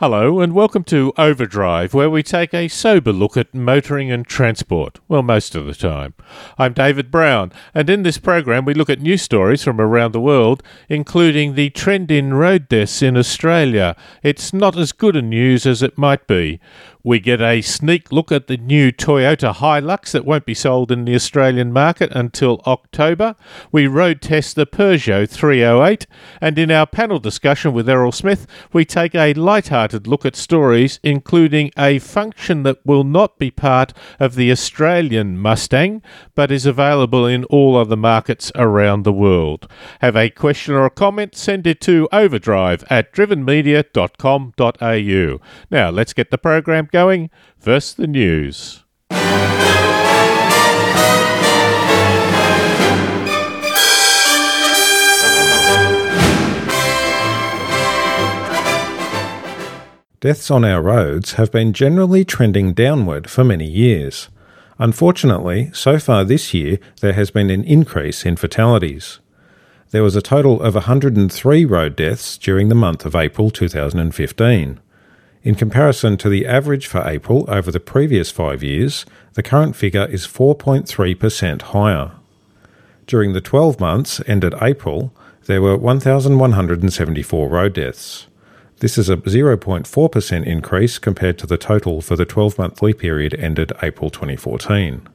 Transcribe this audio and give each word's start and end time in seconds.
Hello, 0.00 0.40
and 0.40 0.54
welcome 0.54 0.82
to 0.84 1.12
Overdrive, 1.18 1.92
where 1.92 2.08
we 2.08 2.22
take 2.22 2.54
a 2.54 2.68
sober 2.68 3.12
look 3.12 3.36
at 3.36 3.54
motoring 3.54 4.10
and 4.10 4.26
transport. 4.26 4.98
Well, 5.08 5.22
most 5.22 5.54
of 5.54 5.66
the 5.66 5.74
time. 5.74 6.14
I'm 6.56 6.72
David 6.72 7.10
Brown, 7.10 7.52
and 7.74 7.90
in 7.90 8.02
this 8.02 8.16
program, 8.16 8.64
we 8.64 8.72
look 8.72 8.88
at 8.88 9.02
news 9.02 9.20
stories 9.20 9.62
from 9.62 9.78
around 9.78 10.12
the 10.12 10.20
world, 10.22 10.62
including 10.88 11.54
the 11.54 11.68
trend 11.68 12.10
in 12.10 12.32
road 12.32 12.66
deaths 12.66 13.02
in 13.02 13.14
Australia. 13.14 13.94
It's 14.22 14.54
not 14.54 14.74
as 14.74 14.92
good 14.92 15.16
a 15.16 15.20
news 15.20 15.66
as 15.66 15.82
it 15.82 15.98
might 15.98 16.26
be. 16.26 16.60
We 17.02 17.18
get 17.18 17.40
a 17.40 17.62
sneak 17.62 18.12
look 18.12 18.30
at 18.30 18.46
the 18.46 18.58
new 18.58 18.92
Toyota 18.92 19.54
Hilux 19.54 20.10
that 20.10 20.26
won't 20.26 20.44
be 20.44 20.52
sold 20.52 20.92
in 20.92 21.06
the 21.06 21.14
Australian 21.14 21.72
market 21.72 22.12
until 22.12 22.60
October. 22.66 23.36
We 23.72 23.86
road 23.86 24.20
test 24.20 24.54
the 24.54 24.66
Peugeot 24.66 25.30
308, 25.30 26.06
and 26.42 26.58
in 26.58 26.70
our 26.70 26.86
panel 26.86 27.18
discussion 27.18 27.72
with 27.72 27.88
Errol 27.88 28.12
Smith, 28.12 28.46
we 28.72 28.84
take 28.84 29.14
a 29.14 29.32
light-hearted 29.32 30.06
look 30.06 30.26
at 30.26 30.36
stories 30.36 31.00
including 31.02 31.70
a 31.78 31.98
function 31.98 32.64
that 32.64 32.84
will 32.84 33.04
not 33.04 33.38
be 33.38 33.50
part 33.50 33.94
of 34.18 34.34
the 34.34 34.50
Australian 34.50 35.38
Mustang, 35.38 36.02
but 36.34 36.52
is 36.52 36.66
available 36.66 37.26
in 37.26 37.44
all 37.44 37.78
other 37.78 37.96
markets 37.96 38.52
around 38.54 39.04
the 39.04 39.12
world. 39.12 39.66
Have 40.00 40.16
a 40.16 40.28
question 40.28 40.74
or 40.74 40.84
a 40.84 40.90
comment? 40.90 41.34
Send 41.34 41.66
it 41.66 41.80
to 41.82 42.08
overdrive 42.12 42.84
at 42.90 43.14
drivenmedia.com.au. 43.14 45.40
Now, 45.70 45.90
let's 45.90 46.12
get 46.12 46.30
the 46.30 46.38
program 46.38 46.88
going. 46.90 47.30
First, 47.58 47.96
the 47.96 48.06
news. 48.06 48.84
Deaths 60.20 60.50
on 60.50 60.66
our 60.66 60.82
roads 60.82 61.32
have 61.32 61.50
been 61.50 61.72
generally 61.72 62.26
trending 62.26 62.74
downward 62.74 63.30
for 63.30 63.42
many 63.42 63.64
years. 63.64 64.28
Unfortunately, 64.78 65.70
so 65.72 65.98
far 65.98 66.24
this 66.24 66.52
year, 66.52 66.78
there 67.00 67.14
has 67.14 67.30
been 67.30 67.48
an 67.48 67.64
increase 67.64 68.26
in 68.26 68.36
fatalities. 68.36 69.18
There 69.92 70.02
was 70.02 70.16
a 70.16 70.22
total 70.22 70.60
of 70.60 70.74
103 70.74 71.64
road 71.64 71.96
deaths 71.96 72.36
during 72.36 72.68
the 72.68 72.74
month 72.74 73.06
of 73.06 73.16
April 73.16 73.50
2015. 73.50 74.78
In 75.42 75.54
comparison 75.54 76.18
to 76.18 76.28
the 76.28 76.46
average 76.46 76.86
for 76.86 77.02
April 77.06 77.46
over 77.48 77.70
the 77.70 77.80
previous 77.80 78.30
five 78.30 78.62
years, 78.62 79.06
the 79.34 79.42
current 79.42 79.74
figure 79.74 80.04
is 80.04 80.26
4.3% 80.26 81.62
higher. 81.62 82.12
During 83.06 83.32
the 83.32 83.40
12 83.40 83.80
months 83.80 84.20
ended 84.26 84.54
April, 84.60 85.14
there 85.46 85.62
were 85.62 85.78
1,174 85.78 87.48
road 87.48 87.72
deaths. 87.72 88.26
This 88.80 88.98
is 88.98 89.08
a 89.08 89.16
0.4% 89.16 90.46
increase 90.46 90.98
compared 90.98 91.38
to 91.38 91.46
the 91.46 91.56
total 91.56 92.02
for 92.02 92.16
the 92.16 92.26
12 92.26 92.58
monthly 92.58 92.92
period 92.92 93.34
ended 93.34 93.72
April 93.82 94.10
2014. 94.10 95.08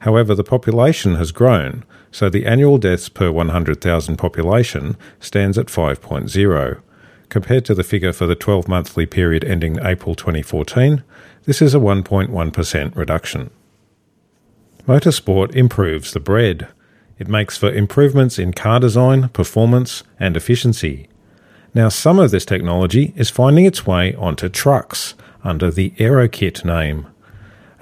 However, 0.00 0.36
the 0.36 0.44
population 0.44 1.16
has 1.16 1.32
grown, 1.32 1.84
so 2.12 2.28
the 2.28 2.46
annual 2.46 2.78
deaths 2.78 3.08
per 3.08 3.32
100,000 3.32 4.16
population 4.16 4.96
stands 5.18 5.58
at 5.58 5.66
5.0. 5.66 6.80
Compared 7.28 7.64
to 7.66 7.74
the 7.74 7.84
figure 7.84 8.12
for 8.12 8.26
the 8.26 8.34
12 8.34 8.68
monthly 8.68 9.04
period 9.04 9.44
ending 9.44 9.78
April 9.82 10.14
2014, 10.14 11.02
this 11.44 11.60
is 11.60 11.74
a 11.74 11.78
1.1% 11.78 12.96
reduction. 12.96 13.50
Motorsport 14.86 15.54
improves 15.54 16.12
the 16.12 16.20
bread. 16.20 16.68
It 17.18 17.28
makes 17.28 17.58
for 17.58 17.70
improvements 17.70 18.38
in 18.38 18.54
car 18.54 18.80
design, 18.80 19.28
performance, 19.30 20.02
and 20.18 20.36
efficiency. 20.36 21.08
Now, 21.74 21.90
some 21.90 22.18
of 22.18 22.30
this 22.30 22.46
technology 22.46 23.12
is 23.14 23.28
finding 23.28 23.66
its 23.66 23.86
way 23.86 24.14
onto 24.14 24.48
trucks 24.48 25.14
under 25.44 25.70
the 25.70 25.90
AeroKit 25.98 26.64
name, 26.64 27.06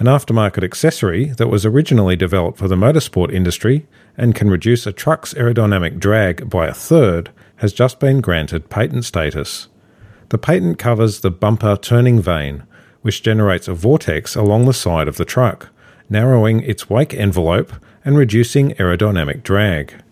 an 0.00 0.06
aftermarket 0.06 0.64
accessory 0.64 1.26
that 1.26 1.46
was 1.46 1.64
originally 1.64 2.16
developed 2.16 2.58
for 2.58 2.66
the 2.66 2.74
motorsport 2.74 3.32
industry 3.32 3.86
and 4.16 4.34
can 4.34 4.50
reduce 4.50 4.86
a 4.86 4.92
truck's 4.92 5.34
aerodynamic 5.34 6.00
drag 6.00 6.50
by 6.50 6.66
a 6.66 6.74
third 6.74 7.30
has 7.56 7.72
just 7.72 7.98
been 8.00 8.20
granted 8.20 8.70
patent 8.70 9.04
status. 9.04 9.68
The 10.28 10.38
patent 10.38 10.78
covers 10.78 11.20
the 11.20 11.30
bumper 11.30 11.76
turning 11.76 12.20
vane, 12.20 12.64
which 13.02 13.22
generates 13.22 13.68
a 13.68 13.74
vortex 13.74 14.34
along 14.34 14.64
the 14.64 14.74
side 14.74 15.08
of 15.08 15.16
the 15.16 15.24
truck, 15.24 15.68
narrowing 16.08 16.62
its 16.62 16.90
wake 16.90 17.14
envelope 17.14 17.72
and 18.04 18.16
reducing 18.16 18.70
aerodynamic 18.72 19.42
drag. 19.42 20.02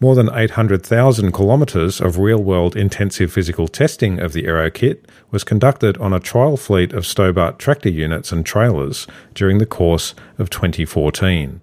More 0.00 0.16
than 0.16 0.34
800,000 0.34 1.32
kilometres 1.32 2.00
of 2.00 2.18
real 2.18 2.42
world 2.42 2.74
intensive 2.76 3.32
physical 3.32 3.68
testing 3.68 4.18
of 4.18 4.32
the 4.32 4.46
Aero 4.46 4.68
kit 4.68 5.08
was 5.30 5.44
conducted 5.44 5.96
on 5.98 6.12
a 6.12 6.18
trial 6.18 6.56
fleet 6.56 6.92
of 6.92 7.06
Stobart 7.06 7.60
tractor 7.60 7.88
units 7.88 8.32
and 8.32 8.44
trailers 8.44 9.06
during 9.32 9.58
the 9.58 9.66
course 9.66 10.14
of 10.38 10.50
2014. 10.50 11.60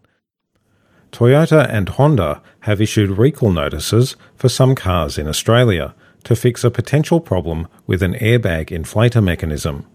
Toyota 1.12 1.68
and 1.70 1.90
Honda 1.90 2.42
have 2.62 2.81
issued 2.81 3.18
recall 3.18 3.52
notices 3.52 4.16
for 4.36 4.50
some 4.50 4.75
cars 4.75 5.18
in 5.18 5.28
Australia 5.28 5.96
to 6.24 6.36
fix 6.36 6.64
a 6.64 6.72
potential 6.72 7.20
problem 7.20 7.68
with 7.88 8.03
an 8.03 8.14
airbag 8.16 8.68
inflator 8.68 9.24
mechanism. 9.24 9.86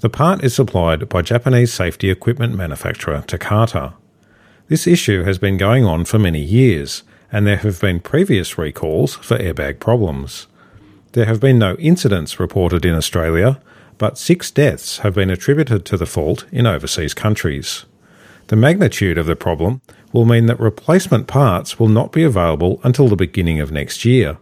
The 0.00 0.08
part 0.08 0.44
is 0.44 0.54
supplied 0.54 1.08
by 1.08 1.22
Japanese 1.22 1.72
safety 1.72 2.10
equipment 2.10 2.54
manufacturer 2.54 3.24
Takata. 3.26 3.94
This 4.68 4.86
issue 4.86 5.24
has 5.24 5.38
been 5.38 5.56
going 5.56 5.84
on 5.84 6.04
for 6.04 6.18
many 6.18 6.40
years, 6.42 7.02
and 7.32 7.46
there 7.46 7.56
have 7.56 7.80
been 7.80 8.00
previous 8.00 8.58
recalls 8.58 9.16
for 9.16 9.38
airbag 9.38 9.80
problems. 9.80 10.46
There 11.12 11.26
have 11.26 11.40
been 11.40 11.58
no 11.58 11.74
incidents 11.76 12.38
reported 12.38 12.84
in 12.84 12.94
Australia, 12.94 13.60
but 13.96 14.18
six 14.18 14.50
deaths 14.50 14.98
have 14.98 15.14
been 15.14 15.30
attributed 15.30 15.84
to 15.86 15.96
the 15.96 16.06
fault 16.06 16.46
in 16.52 16.66
overseas 16.66 17.14
countries. 17.14 17.84
The 18.48 18.56
magnitude 18.56 19.18
of 19.18 19.26
the 19.26 19.36
problem 19.36 19.82
will 20.12 20.24
mean 20.24 20.46
that 20.46 20.60
replacement 20.60 21.26
parts 21.26 21.78
will 21.78 21.88
not 21.88 22.12
be 22.12 22.22
available 22.22 22.80
until 22.82 23.08
the 23.08 23.16
beginning 23.16 23.60
of 23.60 23.72
next 23.72 24.04
year. 24.04 24.38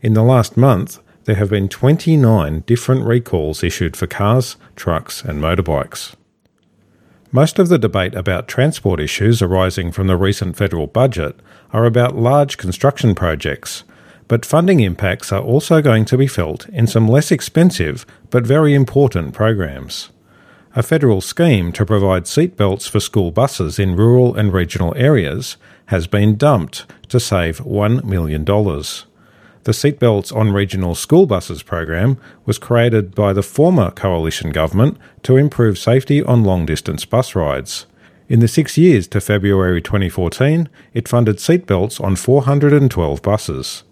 In 0.00 0.14
the 0.14 0.22
last 0.22 0.56
month, 0.56 1.00
there 1.24 1.36
have 1.36 1.50
been 1.50 1.68
29 1.68 2.60
different 2.66 3.04
recalls 3.04 3.62
issued 3.62 3.96
for 3.96 4.06
cars, 4.06 4.56
trucks, 4.76 5.22
and 5.22 5.42
motorbikes. 5.42 6.14
Most 7.32 7.58
of 7.58 7.68
the 7.68 7.78
debate 7.78 8.14
about 8.14 8.48
transport 8.48 8.98
issues 8.98 9.40
arising 9.40 9.92
from 9.92 10.06
the 10.06 10.16
recent 10.16 10.56
federal 10.56 10.86
budget 10.86 11.38
are 11.72 11.84
about 11.84 12.16
large 12.16 12.56
construction 12.56 13.14
projects, 13.14 13.84
but 14.26 14.44
funding 14.44 14.80
impacts 14.80 15.30
are 15.32 15.42
also 15.42 15.80
going 15.80 16.04
to 16.06 16.18
be 16.18 16.26
felt 16.26 16.68
in 16.70 16.86
some 16.86 17.06
less 17.06 17.30
expensive 17.30 18.04
but 18.30 18.46
very 18.46 18.74
important 18.74 19.34
programs 19.34 20.10
a 20.74 20.82
federal 20.82 21.20
scheme 21.20 21.72
to 21.72 21.84
provide 21.84 22.24
seatbelts 22.24 22.88
for 22.88 23.00
school 23.00 23.32
buses 23.32 23.78
in 23.78 23.96
rural 23.96 24.36
and 24.36 24.52
regional 24.52 24.94
areas 24.96 25.56
has 25.86 26.06
been 26.06 26.36
dumped 26.36 26.86
to 27.08 27.18
save 27.18 27.58
$1 27.58 28.04
million. 28.04 28.44
The 28.44 29.72
Seatbelts 29.72 30.34
on 30.34 30.52
Regional 30.52 30.94
School 30.94 31.26
Buses 31.26 31.62
program 31.62 32.18
was 32.46 32.56
created 32.56 33.14
by 33.14 33.32
the 33.32 33.42
former 33.42 33.90
coalition 33.90 34.50
government 34.50 34.96
to 35.24 35.36
improve 35.36 35.76
safety 35.76 36.22
on 36.22 36.44
long 36.44 36.66
distance 36.66 37.04
bus 37.04 37.34
rides. 37.34 37.86
In 38.28 38.38
the 38.38 38.48
six 38.48 38.78
years 38.78 39.08
to 39.08 39.20
February 39.20 39.82
2014, 39.82 40.68
it 40.94 41.08
funded 41.08 41.36
seatbelts 41.38 42.02
on 42.02 42.14
412 42.14 43.20
buses 43.22 43.82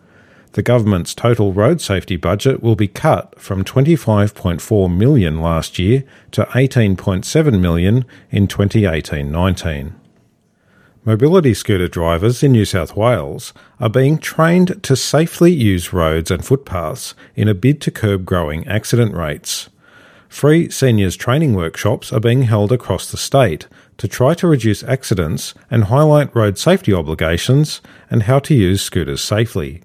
the 0.53 0.63
government's 0.63 1.15
total 1.15 1.53
road 1.53 1.81
safety 1.81 2.17
budget 2.17 2.63
will 2.63 2.77
be 2.77 2.89
cut 2.89 3.39
from 3.41 3.65
25.4 3.65 4.97
million 4.97 5.41
last 5.41 5.79
year 5.79 6.05
to 6.33 6.45
18.7 6.45 7.61
million 7.61 8.05
in 8.31 8.47
2018-19. 8.47 9.93
Mobility 11.05 11.55
scooter 11.55 11.89
drivers 11.89 12.43
in 12.43 12.53
New 12.53 12.65
South 12.65 12.95
Wales 12.95 13.55
are 13.81 13.89
being 13.89 14.19
trained 14.19 14.83
to 14.83 14.95
safely 14.95 15.53
use 15.53 15.93
roads 15.93 16.31
and 16.31 16.45
footpaths 16.45 17.15
in 17.35 17.49
a 17.49 17.55
bid 17.55 17.81
to 17.81 17.91
curb 17.91 18.27
growing 18.27 18.67
accident 18.67 19.15
rates. 19.15 19.71
Free 20.29 20.69
seniors 20.69 21.17
training 21.17 21.55
workshops 21.55 22.13
are 22.13 22.21
being 22.21 22.43
held 22.43 22.73
across 22.73 23.11
the 23.11 23.17
state 23.17 23.67
to 23.97 24.07
try 24.07 24.35
to 24.35 24.47
reduce 24.47 24.83
accidents 24.85 25.55
and 25.71 25.85
highlight 25.85 26.35
road 26.37 26.59
safety 26.59 26.93
obligations 26.93 27.81
and 28.11 28.25
how 28.25 28.39
to 28.41 28.55
use 28.55 28.83
scooters 28.83 29.25
safely. 29.25 29.83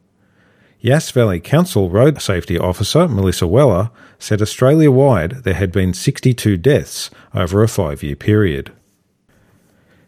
Yass 0.85 1.11
Valley 1.11 1.39
Council 1.39 1.89
Road 1.89 2.21
Safety 2.21 2.59
Officer 2.59 3.07
Melissa 3.07 3.47
Weller 3.47 3.89
said 4.19 4.41
Australia 4.41 4.91
wide 4.91 5.45
there 5.45 5.53
had 5.53 5.71
been 5.71 5.93
62 5.93 6.57
deaths 6.57 7.09
over 7.33 7.63
a 7.63 7.69
five 7.69 8.03
year 8.03 8.17
period. 8.17 8.73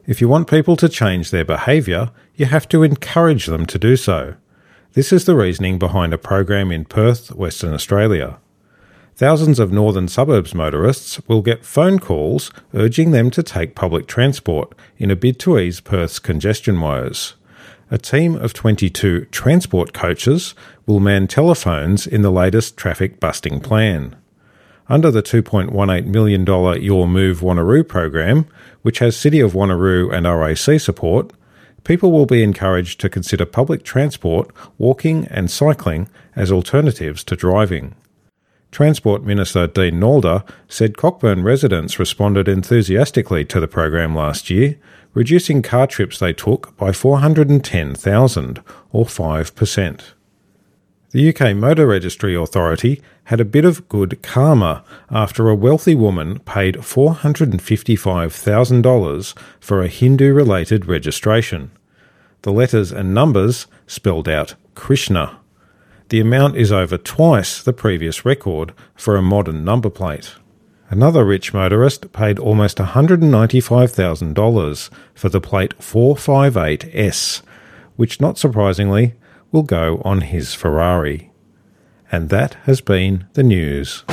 If 0.06 0.20
you 0.20 0.28
want 0.28 0.50
people 0.50 0.76
to 0.76 0.90
change 0.90 1.32
their 1.32 1.46
behaviour, 1.46 2.12
you 2.36 2.48
have 2.48 2.68
to 2.68 2.84
encourage 2.84 3.46
them 3.46 3.66
to 3.68 3.80
do 3.80 3.96
so. 3.96 4.36
This 4.92 5.14
is 5.14 5.24
the 5.24 5.38
reasoning 5.38 5.80
behind 5.80 6.14
a 6.14 6.18
program 6.18 6.74
in 6.74 6.84
Perth, 6.84 7.34
Western 7.34 7.74
Australia. 7.74 8.38
Thousands 9.16 9.60
of 9.60 9.72
northern 9.72 10.10
suburbs 10.10 10.54
motorists 10.54 11.26
will 11.26 11.42
get 11.42 11.64
phone 11.64 12.00
calls 12.00 12.52
urging 12.74 13.12
them 13.12 13.32
to 13.32 13.42
take 13.42 13.76
public 13.76 14.08
transport 14.08 14.76
in 14.98 15.10
a 15.10 15.16
bid 15.16 15.40
to 15.40 15.58
ease 15.58 15.80
Perth's 15.80 16.20
congestion 16.20 16.82
woes 16.82 17.36
a 17.96 17.98
team 17.98 18.36
of 18.36 18.52
22 18.52 19.24
transport 19.32 19.94
coaches 19.94 20.54
will 20.86 21.00
man 21.00 21.28
telephones 21.28 22.06
in 22.06 22.24
the 22.24 22.30
latest 22.30 22.76
traffic 22.76 23.22
busting 23.22 23.62
plan. 23.62 24.14
Under 24.90 25.10
the 25.10 25.24
$2.18 25.24 26.08
million 26.08 26.46
Your 26.84 27.08
Move 27.08 27.40
Wanneroo 27.40 27.88
program, 27.88 28.48
which 28.82 29.00
has 29.00 29.16
City 29.16 29.40
of 29.40 29.54
Wanneroo 29.54 30.14
and 30.14 30.28
RAC 30.28 30.78
support, 30.82 31.32
people 31.86 32.12
will 32.12 32.26
be 32.26 32.44
encouraged 32.44 33.00
to 33.00 33.08
consider 33.08 33.46
public 33.46 33.84
transport, 33.84 34.52
walking, 34.78 35.26
and 35.28 35.50
cycling 35.50 36.10
as 36.36 36.52
alternatives 36.52 37.24
to 37.24 37.38
driving. 37.38 37.96
Transport 38.76 39.24
Minister 39.24 39.66
Dean 39.68 40.02
Nalder 40.02 40.44
said 40.68 40.98
Cockburn 40.98 41.44
residents 41.44 41.98
responded 41.98 42.50
enthusiastically 42.50 43.46
to 43.46 43.62
the 43.62 43.70
program 43.70 44.14
last 44.14 44.50
year, 44.50 44.76
reducing 45.14 45.62
car 45.62 45.88
trips 45.88 46.20
they 46.20 46.34
took 46.34 46.76
by 46.76 46.92
410,000, 46.92 48.62
or 48.92 49.06
5%. 49.06 50.02
The 51.12 51.30
UK 51.30 51.56
Motor 51.56 51.88
Registry 51.88 52.36
Authority 52.36 53.02
had 53.24 53.40
a 53.40 53.46
bit 53.46 53.64
of 53.64 53.88
good 53.88 54.22
karma 54.22 54.84
after 55.10 55.48
a 55.48 55.56
wealthy 55.56 55.96
woman 55.96 56.40
paid 56.40 56.76
$455,000 56.76 59.34
for 59.62 59.82
a 59.82 59.88
Hindu 59.88 60.34
related 60.34 60.86
registration. 60.86 61.72
The 62.42 62.52
letters 62.52 62.92
and 62.92 63.14
numbers 63.14 63.68
spelled 63.88 64.28
out 64.28 64.56
Krishna. 64.74 65.40
The 66.10 66.20
amount 66.20 66.56
is 66.56 66.72
over 66.72 66.98
twice 66.98 67.64
the 67.64 67.74
previous 67.74 68.26
record 68.26 68.74
for 68.96 69.16
a 69.16 69.24
modern 69.24 69.64
number 69.64 69.90
plate. 69.90 70.36
Another 70.90 71.26
rich 71.26 71.52
motorist 71.52 72.14
paid 72.14 72.38
almost 72.38 72.78
$195,000 72.78 74.90
for 75.16 75.30
the 75.30 75.42
plate 75.42 75.76
458S, 75.80 77.42
which 77.96 78.22
not 78.22 78.38
surprisingly 78.38 79.16
will 79.52 79.64
go 79.64 80.00
on 80.06 80.22
his 80.22 80.54
Ferrari. 80.54 81.32
And 82.12 82.30
that 82.30 82.54
has 82.66 82.82
been 82.82 83.26
the 83.34 83.42
news. 83.42 84.04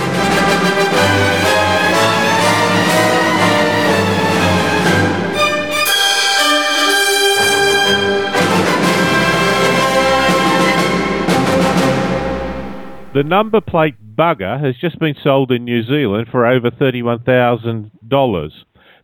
The 13.15 13.23
number 13.23 13.61
plate 13.61 14.17
bugger 14.17 14.59
has 14.59 14.77
just 14.79 14.99
been 14.99 15.15
sold 15.23 15.53
in 15.53 15.65
New 15.65 15.83
Zealand 15.83 16.29
for 16.31 16.47
over 16.47 16.71
$31,000. 16.71 18.51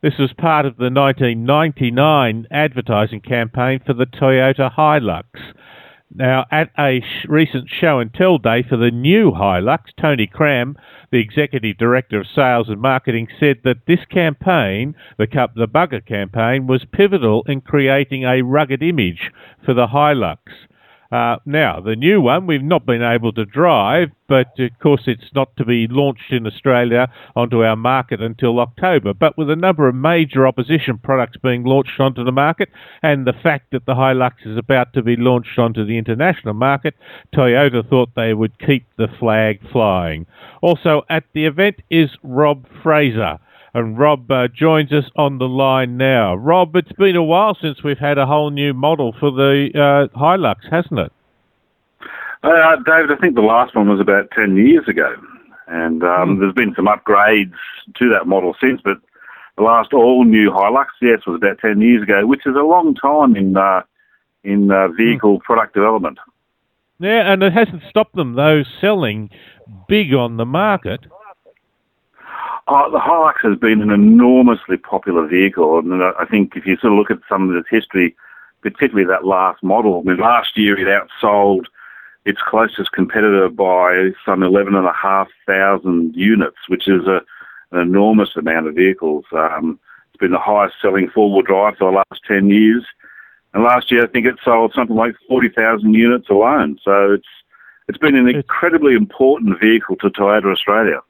This 0.01 0.17
was 0.19 0.33
part 0.33 0.65
of 0.65 0.79
the 0.79 0.85
1999 0.85 2.47
advertising 2.51 3.21
campaign 3.21 3.81
for 3.85 3.93
the 3.93 4.07
Toyota 4.07 4.75
Hilux. 4.75 5.25
Now, 6.15 6.47
at 6.51 6.71
a 6.79 7.03
sh- 7.03 7.27
recent 7.29 7.69
show 7.69 7.99
and 7.99 8.11
tell 8.15 8.39
day 8.39 8.63
for 8.63 8.79
the 8.79 8.91
new 8.91 9.31
Hilux, 9.31 9.81
Tony 10.01 10.27
Cramb, 10.27 10.79
the 11.13 11.21
executive 11.21 11.77
director 11.77 12.19
of 12.19 12.27
sales 12.35 12.71
and 12.71 12.81
marketing, 12.81 13.29
said 13.39 13.59
that 13.65 13.85
this 13.87 14.07
campaign, 14.11 14.95
the, 15.19 15.27
cup, 15.27 15.55
the 15.55 15.69
bugger 15.69 16.05
campaign, 16.05 16.67
was 16.67 16.87
pivotal 16.93 17.43
in 17.47 17.61
creating 17.61 18.25
a 18.25 18.41
rugged 18.41 18.83
image 18.83 19.31
for 19.67 19.75
the 19.75 19.89
Hilux. 19.89 20.39
Uh, 21.11 21.37
now, 21.47 21.81
the 21.81 21.97
new 21.97 22.21
one 22.21 22.47
we've 22.47 22.63
not 22.63 22.85
been 22.85 23.03
able 23.03 23.33
to 23.33 23.47
drive, 23.47 24.11
but 24.29 24.49
of 24.59 24.79
course 24.79 25.05
it's 25.07 25.33
not 25.35 25.57
to 25.57 25.65
be 25.65 25.87
launched 25.89 26.31
in 26.31 26.47
Australia 26.47 27.09
onto 27.35 27.65
our 27.65 27.77
market 27.77 28.21
until 28.21 28.61
October. 28.61 29.15
But 29.15 29.39
with 29.39 29.49
a 29.49 29.57
number 29.57 29.89
of 29.89 29.95
major 29.95 30.47
opposition 30.47 30.99
products 30.99 31.39
being 31.43 31.65
launched 31.65 31.99
onto 31.99 32.25
the 32.25 32.33
market, 32.33 32.69
and 33.03 33.27
the 33.27 33.33
fact 33.33 33.71
that 33.73 33.87
the 33.87 33.95
Hilux 33.95 34.33
is 34.45 34.59
about 34.59 34.93
to 34.93 35.03
be 35.03 35.17
launched 35.17 35.59
onto 35.59 35.83
the 35.83 35.97
international 35.97 36.53
market, 36.53 36.95
Toyota 37.35 37.89
thought 37.89 38.11
they 38.15 38.35
would 38.35 38.59
keep 38.59 38.85
the 38.99 39.09
flag 39.19 39.61
flying. 39.73 40.27
Also 40.61 41.05
at 41.09 41.25
the 41.33 41.47
event 41.47 41.77
is 41.89 42.11
Rob 42.23 42.67
Fraser. 42.83 43.39
And 43.75 43.99
Rob 43.99 44.31
uh, 44.31 44.49
joins 44.49 44.93
us 44.93 45.05
on 45.17 45.39
the 45.39 45.49
line 45.49 45.97
now. 45.97 46.35
Rob, 46.35 46.75
it's 46.75 46.93
been 46.93 47.17
a 47.17 47.23
while 47.23 47.57
since 47.61 47.83
we've 47.83 47.99
had 47.99 48.19
a 48.19 48.27
whole 48.27 48.51
new 48.51 48.73
model 48.73 49.15
for 49.19 49.31
the 49.31 49.71
uh, 49.75 50.19
Hilux, 50.19 50.57
hasn't 50.71 51.01
it? 51.01 51.13
Uh, 52.43 52.77
David, 52.87 53.11
I 53.11 53.17
think 53.21 53.35
the 53.35 53.43
last 53.43 53.75
one 53.75 53.89
was 53.89 54.01
about 54.01 54.31
10 54.31 54.57
years 54.57 54.87
ago. 54.89 55.15
And 55.67 56.03
um, 56.03 56.37
mm. 56.37 56.41
there's 56.41 56.55
been 56.55 56.75
some 56.75 56.87
upgrades 56.87 57.53
to 57.97 58.09
that 58.11 58.27
model 58.27 58.57
since, 58.61 58.81
but 58.83 58.99
the 59.57 59.65
last 59.65 59.93
all-new 59.93 60.51
Hilux, 60.51 60.87
yes, 61.03 61.27
was 61.27 61.37
about 61.37 61.59
10 61.59 61.81
years 61.81 62.03
ago, 62.03 62.27
which 62.27 62.47
is 62.47 62.55
a 62.57 62.65
long 62.65 62.95
time 62.95 63.37
in, 63.37 63.57
uh, 63.57 63.83
in 64.45 64.71
uh, 64.71 64.89
vehicle 64.89 65.39
mm. 65.39 65.43
product 65.43 65.75
development. 65.75 66.19
Yeah, 67.01 67.33
and 67.33 67.43
it 67.43 67.53
hasn't 67.53 67.83
stopped 67.91 68.17
them, 68.17 68.35
though, 68.35 68.63
selling 68.81 69.31
big 69.89 70.15
on 70.15 70.37
the 70.37 70.47
market. 70.47 71.01
Oh, 72.71 72.91
the 72.91 72.99
Hilux 72.99 73.37
has 73.49 73.59
been 73.59 73.81
an 73.81 73.91
enormously 73.91 74.77
popular 74.77 75.27
vehicle, 75.27 75.79
and 75.79 76.03
I 76.03 76.27
think 76.31 76.55
if 76.55 76.67
you 76.67 76.77
sort 76.77 76.93
of 76.93 76.99
look 76.99 77.11
at 77.11 77.27
some 77.27 77.49
of 77.49 77.57
its 77.57 77.69
history, 77.71 78.15
particularly 78.61 79.07
that 79.09 79.25
last 79.25 79.63
model, 79.63 80.01
I 80.01 80.09
mean, 80.11 80.19
last 80.19 80.55
year 80.59 80.79
it 80.79 80.87
outsold 80.87 81.65
its 82.27 82.43
closest 82.43 82.93
competitor 82.93 83.49
by 83.49 84.11
some 84.23 84.43
11,500 84.43 86.15
units, 86.15 86.59
which 86.67 86.89
is 86.89 87.07
a, 87.07 87.23
an 87.73 87.81
enormous 87.81 88.37
amount 88.37 88.67
of 88.67 88.75
vehicles. 88.75 89.25
Um, 89.33 89.81
it's 90.09 90.21
been 90.21 90.33
the 90.33 90.39
highest 90.39 90.75
selling 90.83 91.09
four-wheel 91.09 91.43
drive 91.43 91.79
for 91.79 91.91
the 91.91 91.97
last 91.97 92.23
10 92.27 92.51
years. 92.51 92.85
And 93.55 93.65
last 93.65 93.91
year, 93.91 94.05
I 94.05 94.09
think 94.09 94.27
it 94.27 94.37
sold 94.45 94.75
something 94.75 94.95
like 94.95 95.15
40,000 95.27 95.95
units 95.95 96.29
alone. 96.29 96.79
So 96.85 97.15
it's 97.15 97.29
it's 97.89 97.97
been 97.97 98.15
an 98.15 98.29
incredibly 98.29 98.93
important 98.93 99.59
vehicle 99.59 99.97
to 99.97 100.11
Toyota 100.11 100.53
Australia. 100.53 101.01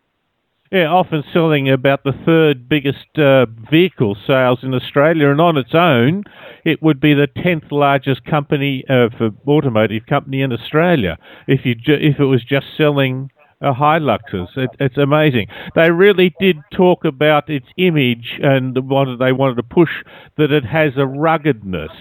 Yeah, 0.70 0.88
often 0.88 1.24
selling 1.32 1.70
about 1.70 2.04
the 2.04 2.12
third 2.26 2.68
biggest 2.68 3.18
uh, 3.18 3.46
vehicle 3.70 4.14
sales 4.26 4.58
in 4.62 4.74
Australia, 4.74 5.30
and 5.30 5.40
on 5.40 5.56
its 5.56 5.74
own, 5.74 6.24
it 6.64 6.82
would 6.82 7.00
be 7.00 7.14
the 7.14 7.26
tenth 7.26 7.72
largest 7.72 8.24
company 8.26 8.84
uh, 8.88 9.08
for 9.16 9.30
automotive 9.46 10.04
company 10.06 10.42
in 10.42 10.52
Australia 10.52 11.18
if 11.46 11.64
you 11.64 11.74
ju- 11.74 11.98
if 11.98 12.20
it 12.20 12.24
was 12.26 12.44
just 12.44 12.66
selling 12.76 13.30
uh, 13.62 13.72
Hiluxes. 13.72 14.48
It, 14.58 14.70
it's 14.78 14.98
amazing. 14.98 15.46
They 15.74 15.90
really 15.90 16.34
did 16.38 16.58
talk 16.70 17.06
about 17.06 17.48
its 17.48 17.66
image 17.78 18.38
and 18.42 18.76
wanted 18.90 19.20
they 19.20 19.32
wanted 19.32 19.56
to 19.56 19.62
push 19.62 19.90
that 20.36 20.52
it 20.52 20.66
has 20.66 20.92
a 20.98 21.06
ruggedness. 21.06 21.92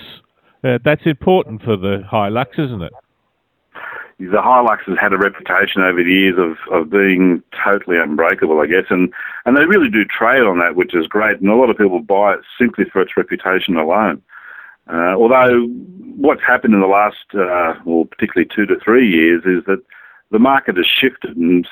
Uh, 0.61 0.79
that's 0.83 1.05
important 1.05 1.61
for 1.63 1.77
the 1.77 2.03
Hilux, 2.11 2.59
isn't 2.59 2.81
it? 2.81 2.91
The 4.19 4.41
Hilux 4.41 4.79
has 4.87 4.97
had 4.97 5.13
a 5.13 5.17
reputation 5.17 5.83
over 5.83 6.03
the 6.03 6.11
years 6.11 6.37
of, 6.39 6.57
of 6.73 6.89
being 6.89 7.43
totally 7.63 7.97
unbreakable, 7.97 8.59
I 8.59 8.65
guess, 8.65 8.85
and, 8.89 9.13
and 9.45 9.55
they 9.55 9.65
really 9.65 9.89
do 9.89 10.05
trade 10.05 10.41
on 10.41 10.57
that, 10.57 10.75
which 10.75 10.95
is 10.95 11.05
great, 11.07 11.39
and 11.39 11.49
a 11.49 11.55
lot 11.55 11.69
of 11.69 11.77
people 11.77 11.99
buy 11.99 12.33
it 12.33 12.39
simply 12.59 12.85
for 12.85 13.01
its 13.01 13.15
reputation 13.15 13.77
alone. 13.77 14.21
Uh, 14.91 15.13
although 15.15 15.67
what's 16.15 16.41
happened 16.41 16.73
in 16.73 16.81
the 16.81 16.87
last, 16.87 17.25
uh, 17.35 17.75
well, 17.85 18.05
particularly 18.05 18.49
two 18.53 18.65
to 18.65 18.79
three 18.79 19.07
years, 19.07 19.43
is 19.45 19.63
that 19.65 19.83
the 20.31 20.39
market 20.39 20.77
has 20.77 20.87
shifted, 20.87 21.37
and 21.37 21.67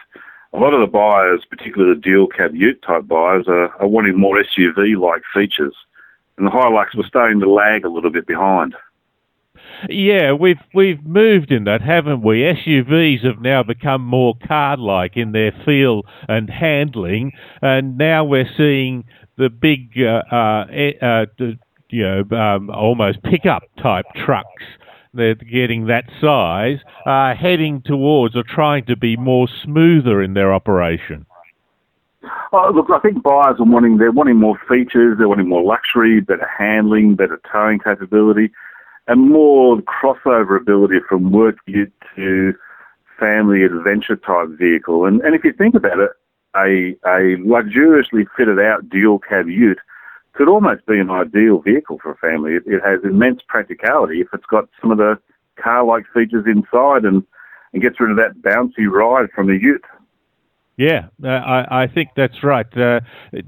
a 0.54 0.60
lot 0.60 0.74
of 0.74 0.82
the 0.82 0.88
buyers, 0.88 1.44
particularly 1.50 1.96
the 1.96 2.00
dual 2.00 2.28
cab 2.28 2.56
ute 2.56 2.82
type 2.84 3.08
buyers, 3.08 3.46
are, 3.48 3.76
are 3.82 3.88
wanting 3.88 4.20
more 4.20 4.38
SUV-like 4.38 5.24
features, 5.34 5.76
and 6.38 6.46
the 6.46 6.52
Hilux 6.52 6.94
was 6.94 7.08
starting 7.08 7.40
to 7.40 7.50
lag 7.50 7.86
a 7.86 7.90
little 7.90 8.12
bit 8.12 8.28
behind. 8.28 8.76
Yeah, 9.90 10.34
we've 10.34 10.60
we've 10.74 11.04
moved 11.06 11.52
in 11.52 11.66
that, 11.66 11.82
haven't 11.82 12.22
we? 12.22 12.42
SUVs 12.42 13.24
have 13.24 13.42
now 13.42 13.64
become 13.64 14.02
more 14.02 14.36
car-like 14.48 15.18
in 15.18 15.32
their 15.32 15.52
feel 15.66 16.04
and 16.28 16.50
handling, 16.50 17.32
and 17.62 17.98
now 17.98 18.24
we're 18.24 18.50
seeing 18.58 19.06
the 19.38 19.50
big, 19.50 19.92
uh, 20.00 20.24
uh, 20.32 20.66
uh, 21.02 21.26
you 21.90 22.04
know, 22.04 22.38
um, 22.38 22.70
almost 22.70 23.22
pickup 23.24 23.64
type 23.82 24.06
trucks. 24.16 24.64
They're 25.14 25.36
getting 25.36 25.88
that 25.88 26.06
size, 26.20 26.80
uh, 27.06 27.36
heading 27.36 27.82
towards 27.82 28.36
or 28.36 28.44
trying 28.44 28.86
to 28.86 28.98
be 28.98 29.16
more 29.16 29.48
smoother 29.64 30.22
in 30.22 30.34
their 30.34 30.54
operation. 30.54 31.26
Oh, 32.52 32.72
look, 32.74 32.88
I 32.90 33.00
think 33.00 33.22
buyers 33.22 33.58
are 33.60 33.66
wanting 33.66 33.98
they're 33.98 34.12
wanting 34.12 34.38
more 34.38 34.58
features, 34.68 35.18
they're 35.18 35.28
wanting 35.28 35.50
more 35.50 35.64
luxury, 35.64 36.22
better 36.22 36.50
handling, 36.58 37.16
better 37.16 37.40
towing 37.52 37.80
capability 37.80 38.52
and 39.08 39.30
more 39.30 39.78
crossover 39.82 40.60
ability 40.60 41.00
from 41.08 41.32
work 41.32 41.58
ute 41.66 41.94
to 42.16 42.54
family 43.20 43.64
adventure 43.64 44.16
type 44.16 44.50
vehicle. 44.50 45.06
And, 45.06 45.22
and 45.22 45.36
if 45.36 45.44
you 45.44 45.54
think 45.54 45.76
about 45.76 46.00
it, 46.00 46.12
a, 46.56 46.96
a 47.06 47.38
luxuriously 47.44 48.26
fitted 48.36 48.60
out 48.60 48.90
dual 48.90 49.20
cab 49.20 49.48
ute 49.48 49.80
could 50.34 50.48
almost 50.50 50.86
be 50.86 51.00
an 51.00 51.10
ideal 51.10 51.60
vehicle 51.60 52.00
for 52.02 52.12
a 52.12 52.18
family. 52.18 52.54
It, 52.54 52.64
it 52.66 52.82
has 52.84 53.00
immense 53.04 53.42
practicality 53.48 54.22
if 54.22 54.28
it's 54.34 54.46
got 54.46 54.68
some 54.82 54.92
of 54.92 54.98
the 54.98 55.18
car-like 55.56 56.06
features 56.14 56.46
inside 56.46 57.06
and, 57.06 57.24
and 57.74 57.82
gets 57.82 58.00
rid 58.00 58.12
of 58.12 58.18
that 58.18 58.42
bouncy 58.42 58.90
ride 58.90 59.30
from 59.32 59.48
the 59.48 59.58
ute. 59.62 59.86
Yeah, 60.78 61.08
uh, 61.24 61.28
I, 61.28 61.84
I, 61.84 61.88
think 61.88 62.10
that's 62.18 62.44
right. 62.44 62.66
Uh, 62.78 63.00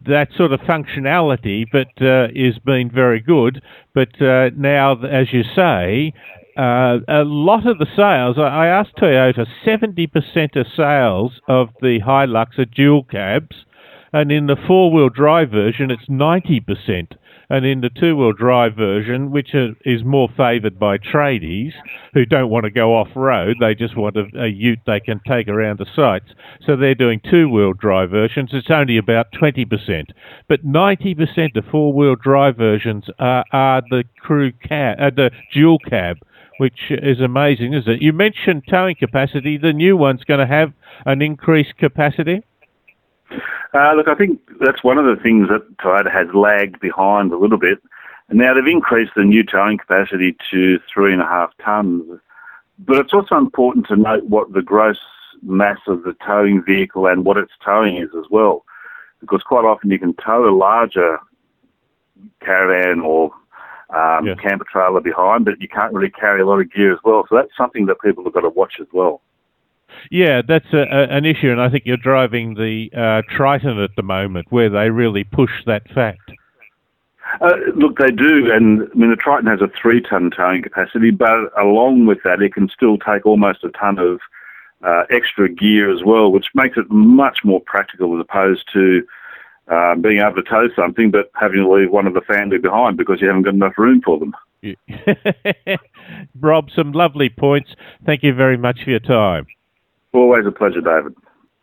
that 0.05 0.29
sort 0.37 0.53
of 0.53 0.61
functionality, 0.61 1.65
but 1.69 1.89
uh, 2.01 2.27
is 2.33 2.57
been 2.59 2.89
very 2.89 3.19
good. 3.19 3.61
But 3.93 4.21
uh, 4.21 4.51
now, 4.55 4.93
as 5.03 5.33
you 5.33 5.43
say, 5.43 6.13
uh, 6.57 6.99
a 7.07 7.23
lot 7.25 7.67
of 7.67 7.79
the 7.79 7.85
sales, 7.97 8.37
I 8.39 8.67
asked 8.67 8.95
Toyota, 8.95 9.45
70% 9.65 10.55
of 10.55 10.67
sales 10.75 11.41
of 11.49 11.69
the 11.81 11.99
Hilux 11.99 12.57
are 12.57 12.65
dual 12.65 13.03
cabs, 13.03 13.65
and 14.13 14.31
in 14.31 14.47
the 14.47 14.55
four 14.65 14.91
wheel 14.91 15.09
drive 15.09 15.51
version, 15.51 15.91
it's 15.91 16.07
90% 16.09 17.11
and 17.49 17.65
in 17.65 17.81
the 17.81 17.89
two-wheel 17.89 18.33
drive 18.33 18.75
version, 18.75 19.31
which 19.31 19.53
is 19.53 20.03
more 20.03 20.27
favoured 20.35 20.77
by 20.77 20.97
tradies 20.97 21.71
who 22.13 22.25
don't 22.25 22.49
want 22.49 22.65
to 22.65 22.69
go 22.69 22.95
off-road, 22.95 23.57
they 23.59 23.73
just 23.73 23.95
want 23.95 24.17
a, 24.17 24.25
a 24.37 24.47
ute 24.47 24.79
they 24.85 24.99
can 24.99 25.21
take 25.27 25.47
around 25.47 25.79
the 25.79 25.85
sites. 25.95 26.33
So 26.65 26.75
they're 26.75 26.95
doing 26.95 27.21
two-wheel 27.29 27.73
drive 27.73 28.09
versions. 28.09 28.49
It's 28.53 28.69
only 28.69 28.97
about 28.97 29.27
20%, 29.31 30.09
but 30.49 30.65
90% 30.65 31.55
of 31.55 31.65
four-wheel 31.71 32.15
drive 32.15 32.57
versions 32.57 33.05
are, 33.19 33.45
are 33.53 33.81
the 33.89 34.03
crew 34.19 34.51
cab, 34.51 34.97
uh, 34.99 35.09
the 35.15 35.31
dual 35.53 35.79
cab 35.79 36.17
which 36.59 36.89
is 36.89 37.21
amazing, 37.21 37.73
isn't 37.73 37.91
it? 37.91 38.01
You 38.01 38.13
mentioned 38.13 38.63
towing 38.67 38.95
capacity. 38.95 39.57
The 39.57 39.73
new 39.73 39.95
one's 39.95 40.23
going 40.23 40.39
to 40.39 40.47
have 40.47 40.73
an 41.05 41.21
increased 41.21 41.77
capacity. 41.77 42.41
Uh, 43.73 43.93
look, 43.93 44.07
I 44.07 44.15
think 44.15 44.39
that's 44.59 44.83
one 44.83 44.97
of 44.97 45.05
the 45.05 45.21
things 45.21 45.49
that 45.49 45.77
Toyota 45.77 46.11
has 46.11 46.27
lagged 46.33 46.79
behind 46.79 47.31
a 47.31 47.37
little 47.37 47.57
bit. 47.57 47.79
And 48.29 48.39
now 48.39 48.53
they've 48.53 48.67
increased 48.67 49.13
the 49.15 49.23
new 49.23 49.43
towing 49.43 49.77
capacity 49.77 50.35
to 50.51 50.79
three 50.93 51.13
and 51.13 51.21
a 51.21 51.25
half 51.25 51.51
tonnes. 51.59 52.19
But 52.79 52.97
it's 52.97 53.13
also 53.13 53.37
important 53.37 53.87
to 53.87 53.95
note 53.95 54.25
what 54.25 54.53
the 54.53 54.61
gross 54.61 54.99
mass 55.41 55.79
of 55.87 56.03
the 56.03 56.15
towing 56.25 56.63
vehicle 56.63 57.07
and 57.07 57.25
what 57.25 57.37
its 57.37 57.53
towing 57.63 57.97
is 57.97 58.09
as 58.17 58.25
well. 58.29 58.65
Because 59.19 59.41
quite 59.43 59.65
often 59.65 59.89
you 59.89 59.99
can 59.99 60.13
tow 60.13 60.47
a 60.47 60.55
larger 60.55 61.19
caravan 62.41 63.01
or 63.01 63.31
um, 63.89 64.27
yeah. 64.27 64.35
camper 64.35 64.65
trailer 64.69 64.99
behind, 64.99 65.45
but 65.45 65.61
you 65.61 65.67
can't 65.67 65.93
really 65.93 66.09
carry 66.09 66.41
a 66.41 66.45
lot 66.45 66.59
of 66.59 66.71
gear 66.71 66.93
as 66.93 66.99
well. 67.03 67.25
So 67.29 67.35
that's 67.35 67.55
something 67.57 67.85
that 67.85 68.01
people 68.01 68.23
have 68.23 68.33
got 68.33 68.41
to 68.41 68.49
watch 68.49 68.75
as 68.79 68.87
well. 68.91 69.21
Yeah, 70.11 70.41
that's 70.47 70.71
a, 70.73 70.77
a, 70.77 71.03
an 71.09 71.25
issue, 71.25 71.51
and 71.51 71.61
I 71.61 71.69
think 71.69 71.83
you're 71.85 71.97
driving 71.97 72.55
the 72.55 72.89
uh, 72.95 73.21
Triton 73.35 73.79
at 73.79 73.91
the 73.95 74.03
moment, 74.03 74.47
where 74.49 74.69
they 74.69 74.89
really 74.89 75.23
push 75.23 75.51
that 75.65 75.89
fact. 75.93 76.31
Uh, 77.41 77.55
look, 77.75 77.97
they 77.97 78.11
do, 78.11 78.51
and 78.51 78.83
I 78.83 78.97
mean 78.97 79.09
the 79.09 79.15
Triton 79.15 79.47
has 79.47 79.61
a 79.61 79.69
three-ton 79.79 80.31
towing 80.35 80.63
capacity, 80.63 81.11
but 81.11 81.51
along 81.59 82.05
with 82.05 82.19
that, 82.23 82.41
it 82.41 82.53
can 82.53 82.69
still 82.69 82.97
take 82.97 83.25
almost 83.25 83.63
a 83.63 83.69
ton 83.69 83.99
of 83.99 84.19
uh, 84.83 85.03
extra 85.09 85.49
gear 85.49 85.91
as 85.91 86.03
well, 86.05 86.31
which 86.31 86.47
makes 86.55 86.77
it 86.77 86.89
much 86.89 87.39
more 87.43 87.61
practical 87.61 88.15
as 88.17 88.21
opposed 88.21 88.63
to 88.73 89.05
uh, 89.67 89.95
being 89.95 90.19
able 90.19 90.35
to 90.35 90.43
tow 90.43 90.69
something 90.75 91.11
but 91.11 91.29
having 91.35 91.57
to 91.57 91.69
leave 91.69 91.91
one 91.91 92.07
of 92.07 92.13
the 92.13 92.21
family 92.21 92.57
behind 92.57 92.95
because 92.95 93.19
you 93.19 93.27
haven't 93.27 93.43
got 93.43 93.53
enough 93.53 93.77
room 93.77 94.01
for 94.01 94.17
them. 94.17 94.33
Rob, 96.39 96.69
some 96.75 96.93
lovely 96.93 97.29
points. 97.29 97.69
Thank 98.05 98.23
you 98.23 98.33
very 98.33 98.57
much 98.57 98.83
for 98.83 98.91
your 98.91 98.99
time. 98.99 99.45
Always 100.13 100.45
a 100.45 100.51
pleasure, 100.51 100.81
David. 100.81 101.13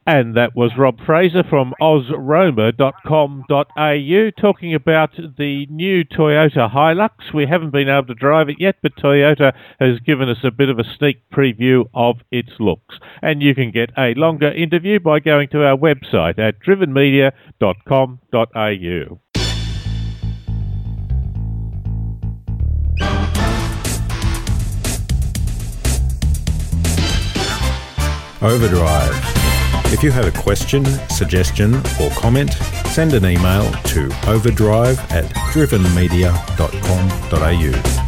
And 0.06 0.36
that 0.36 0.54
was 0.54 0.76
Rob 0.76 0.98
Fraser 1.06 1.42
from 1.42 1.72
ozroamer.com.au 1.80 4.30
talking 4.38 4.74
about 4.74 5.16
the 5.38 5.66
new 5.70 6.04
Toyota 6.04 6.70
Hilux. 6.70 7.32
We 7.32 7.46
haven't 7.46 7.70
been 7.70 7.88
able 7.88 8.08
to 8.08 8.14
drive 8.14 8.50
it 8.50 8.60
yet, 8.60 8.76
but 8.82 8.96
Toyota 8.96 9.54
has 9.80 10.00
given 10.00 10.28
us 10.28 10.44
a 10.44 10.50
bit 10.50 10.68
of 10.68 10.78
a 10.78 10.84
sneak 10.84 11.22
preview 11.32 11.86
of 11.94 12.16
its 12.30 12.50
looks. 12.60 12.98
And 13.22 13.42
you 13.42 13.54
can 13.54 13.70
get 13.70 13.92
a 13.96 14.12
longer 14.12 14.52
interview 14.52 15.00
by 15.00 15.20
going 15.20 15.48
to 15.50 15.64
our 15.64 15.78
website 15.78 16.38
at 16.38 16.60
drivenmedia.com.au. 16.60 19.23
Overdrive. 28.44 29.14
If 29.92 30.02
you 30.02 30.10
have 30.10 30.26
a 30.26 30.42
question, 30.42 30.84
suggestion, 31.08 31.76
or 32.00 32.10
comment, 32.10 32.52
send 32.92 33.14
an 33.14 33.24
email 33.24 33.70
to 33.84 34.10
overdrive 34.26 34.98
at 35.10 35.24
drivenmedia.com.au. 35.52 38.04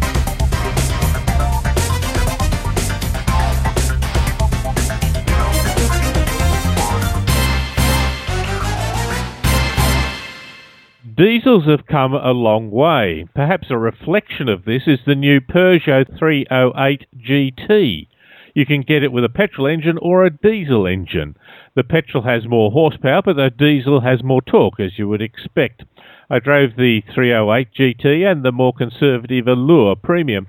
Diesels 11.16 11.64
have 11.64 11.86
come 11.86 12.12
a 12.12 12.32
long 12.32 12.70
way. 12.70 13.24
Perhaps 13.34 13.68
a 13.70 13.78
reflection 13.78 14.50
of 14.50 14.66
this 14.66 14.82
is 14.86 14.98
the 15.06 15.14
new 15.14 15.40
Peugeot 15.40 16.18
308 16.18 17.06
GT. 17.16 18.08
You 18.56 18.64
can 18.64 18.80
get 18.80 19.02
it 19.02 19.12
with 19.12 19.22
a 19.22 19.28
petrol 19.28 19.66
engine 19.66 19.98
or 19.98 20.24
a 20.24 20.30
diesel 20.30 20.86
engine. 20.86 21.36
The 21.74 21.84
petrol 21.84 22.22
has 22.22 22.48
more 22.48 22.70
horsepower, 22.70 23.20
but 23.20 23.36
the 23.36 23.50
diesel 23.50 24.00
has 24.00 24.22
more 24.22 24.40
torque, 24.40 24.80
as 24.80 24.98
you 24.98 25.06
would 25.08 25.20
expect. 25.20 25.84
I 26.30 26.38
drove 26.38 26.70
the 26.74 27.02
308 27.14 27.68
GT 27.78 28.24
and 28.24 28.42
the 28.42 28.52
more 28.52 28.72
conservative 28.72 29.46
Allure 29.46 29.94
Premium. 29.96 30.46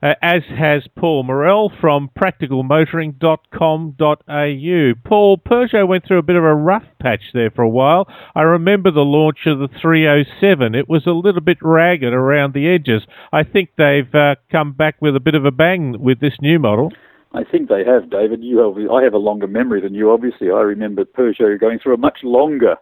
Uh, 0.00 0.14
as 0.22 0.44
has 0.56 0.86
Paul 0.96 1.24
Morell 1.24 1.72
from 1.80 2.08
practicalmotoring.com.au. 2.16 4.94
Paul, 5.04 5.38
Peugeot 5.38 5.88
went 5.88 6.06
through 6.06 6.18
a 6.18 6.22
bit 6.22 6.36
of 6.36 6.44
a 6.44 6.54
rough 6.54 6.86
patch 7.02 7.32
there 7.34 7.50
for 7.50 7.62
a 7.62 7.68
while. 7.68 8.06
I 8.36 8.42
remember 8.42 8.92
the 8.92 9.00
launch 9.00 9.46
of 9.46 9.58
the 9.58 9.66
307. 9.66 10.76
It 10.76 10.88
was 10.88 11.06
a 11.06 11.10
little 11.10 11.40
bit 11.40 11.58
ragged 11.60 12.14
around 12.14 12.54
the 12.54 12.68
edges. 12.68 13.02
I 13.32 13.42
think 13.42 13.70
they've 13.76 14.14
uh, 14.14 14.36
come 14.52 14.74
back 14.74 14.94
with 15.00 15.16
a 15.16 15.20
bit 15.20 15.34
of 15.34 15.44
a 15.44 15.50
bang 15.50 16.00
with 16.00 16.20
this 16.20 16.40
new 16.40 16.60
model. 16.60 16.92
I 17.32 17.44
think 17.44 17.68
they 17.68 17.84
have, 17.84 18.10
David. 18.10 18.42
You 18.42 18.58
have, 18.58 18.90
I 18.90 19.02
have 19.02 19.14
a 19.14 19.18
longer 19.18 19.46
memory 19.46 19.80
than 19.80 19.94
you. 19.94 20.10
Obviously, 20.10 20.50
I 20.50 20.60
remember 20.60 21.04
Peugeot 21.04 21.60
going 21.60 21.78
through 21.78 21.94
a 21.94 21.98
much 21.98 22.18
longer 22.22 22.76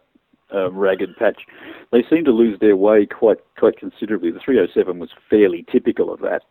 uh, 0.53 0.71
ragged 0.71 1.15
patch. 1.17 1.41
They 1.91 2.03
seem 2.09 2.23
to 2.25 2.31
lose 2.31 2.59
their 2.59 2.75
way 2.75 3.05
quite 3.05 3.39
quite 3.57 3.77
considerably. 3.77 4.31
The 4.31 4.39
307 4.39 4.99
was 4.99 5.09
fairly 5.29 5.65
typical 5.71 6.13
of 6.13 6.21
that, 6.21 6.43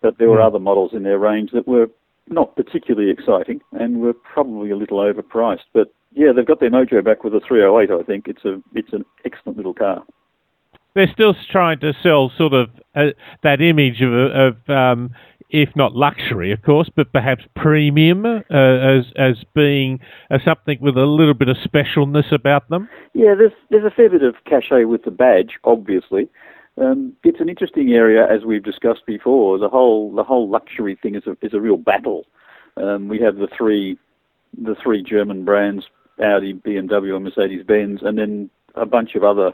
but 0.00 0.18
there 0.18 0.30
were 0.30 0.38
mm. 0.38 0.46
other 0.46 0.58
models 0.58 0.92
in 0.94 1.02
their 1.02 1.18
range 1.18 1.50
that 1.52 1.68
were 1.68 1.88
not 2.28 2.56
particularly 2.56 3.10
exciting 3.10 3.60
and 3.72 4.00
were 4.00 4.14
probably 4.14 4.70
a 4.70 4.76
little 4.76 4.98
overpriced. 4.98 5.66
But 5.74 5.92
yeah, 6.12 6.32
they've 6.34 6.46
got 6.46 6.60
their 6.60 6.70
mojo 6.70 7.04
back 7.04 7.24
with 7.24 7.32
the 7.32 7.40
308. 7.40 7.90
I 7.90 8.02
think 8.04 8.28
it's 8.28 8.44
a 8.44 8.62
it's 8.74 8.92
an 8.92 9.04
excellent 9.24 9.56
little 9.56 9.74
car. 9.74 10.02
They're 10.94 11.10
still 11.10 11.34
trying 11.50 11.80
to 11.80 11.94
sell 12.02 12.30
sort 12.36 12.52
of 12.52 12.68
uh, 12.94 13.12
that 13.42 13.62
image 13.62 14.02
of, 14.02 14.12
of 14.12 14.56
um, 14.68 15.14
if 15.52 15.68
not 15.76 15.94
luxury, 15.94 16.50
of 16.50 16.62
course, 16.62 16.90
but 16.94 17.12
perhaps 17.12 17.44
premium 17.54 18.24
uh, 18.24 18.40
as 18.50 19.04
as 19.16 19.36
being 19.54 20.00
uh, 20.30 20.38
something 20.44 20.78
with 20.80 20.96
a 20.96 21.04
little 21.04 21.34
bit 21.34 21.48
of 21.48 21.56
specialness 21.58 22.32
about 22.32 22.68
them? 22.70 22.88
Yeah, 23.14 23.34
there's 23.36 23.52
there's 23.70 23.84
a 23.84 23.90
fair 23.90 24.10
bit 24.10 24.22
of 24.22 24.34
cachet 24.44 24.84
with 24.84 25.04
the 25.04 25.10
badge, 25.10 25.58
obviously. 25.64 26.28
Um, 26.78 27.12
it's 27.22 27.40
an 27.40 27.50
interesting 27.50 27.92
area, 27.92 28.26
as 28.26 28.44
we've 28.44 28.62
discussed 28.62 29.04
before. 29.06 29.58
The 29.58 29.68
whole 29.68 30.14
the 30.14 30.24
whole 30.24 30.48
luxury 30.48 30.98
thing 31.00 31.14
is 31.14 31.24
a 31.26 31.36
is 31.42 31.52
a 31.52 31.60
real 31.60 31.76
battle. 31.76 32.24
Um, 32.78 33.08
we 33.08 33.20
have 33.20 33.36
the 33.36 33.48
three 33.56 33.98
the 34.56 34.74
three 34.82 35.02
German 35.02 35.44
brands: 35.44 35.84
Audi, 36.18 36.54
BMW, 36.54 37.14
and 37.14 37.24
Mercedes 37.24 37.64
Benz, 37.66 38.00
and 38.02 38.16
then 38.16 38.48
a 38.74 38.86
bunch 38.86 39.14
of 39.14 39.22
other 39.22 39.52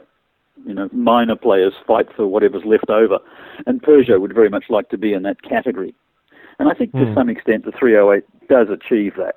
you 0.65 0.73
know, 0.73 0.89
minor 0.91 1.35
players 1.35 1.73
fight 1.87 2.07
for 2.15 2.27
whatever's 2.27 2.63
left 2.65 2.89
over. 2.89 3.19
And 3.65 3.81
Peugeot 3.81 4.21
would 4.21 4.33
very 4.33 4.49
much 4.49 4.65
like 4.69 4.89
to 4.89 4.97
be 4.97 5.13
in 5.13 5.23
that 5.23 5.41
category. 5.41 5.93
And 6.59 6.69
I 6.69 6.73
think 6.73 6.91
to 6.91 6.99
mm. 6.99 7.15
some 7.15 7.29
extent 7.29 7.65
the 7.65 7.71
308 7.71 8.23
does 8.47 8.67
achieve 8.69 9.13
that. 9.17 9.35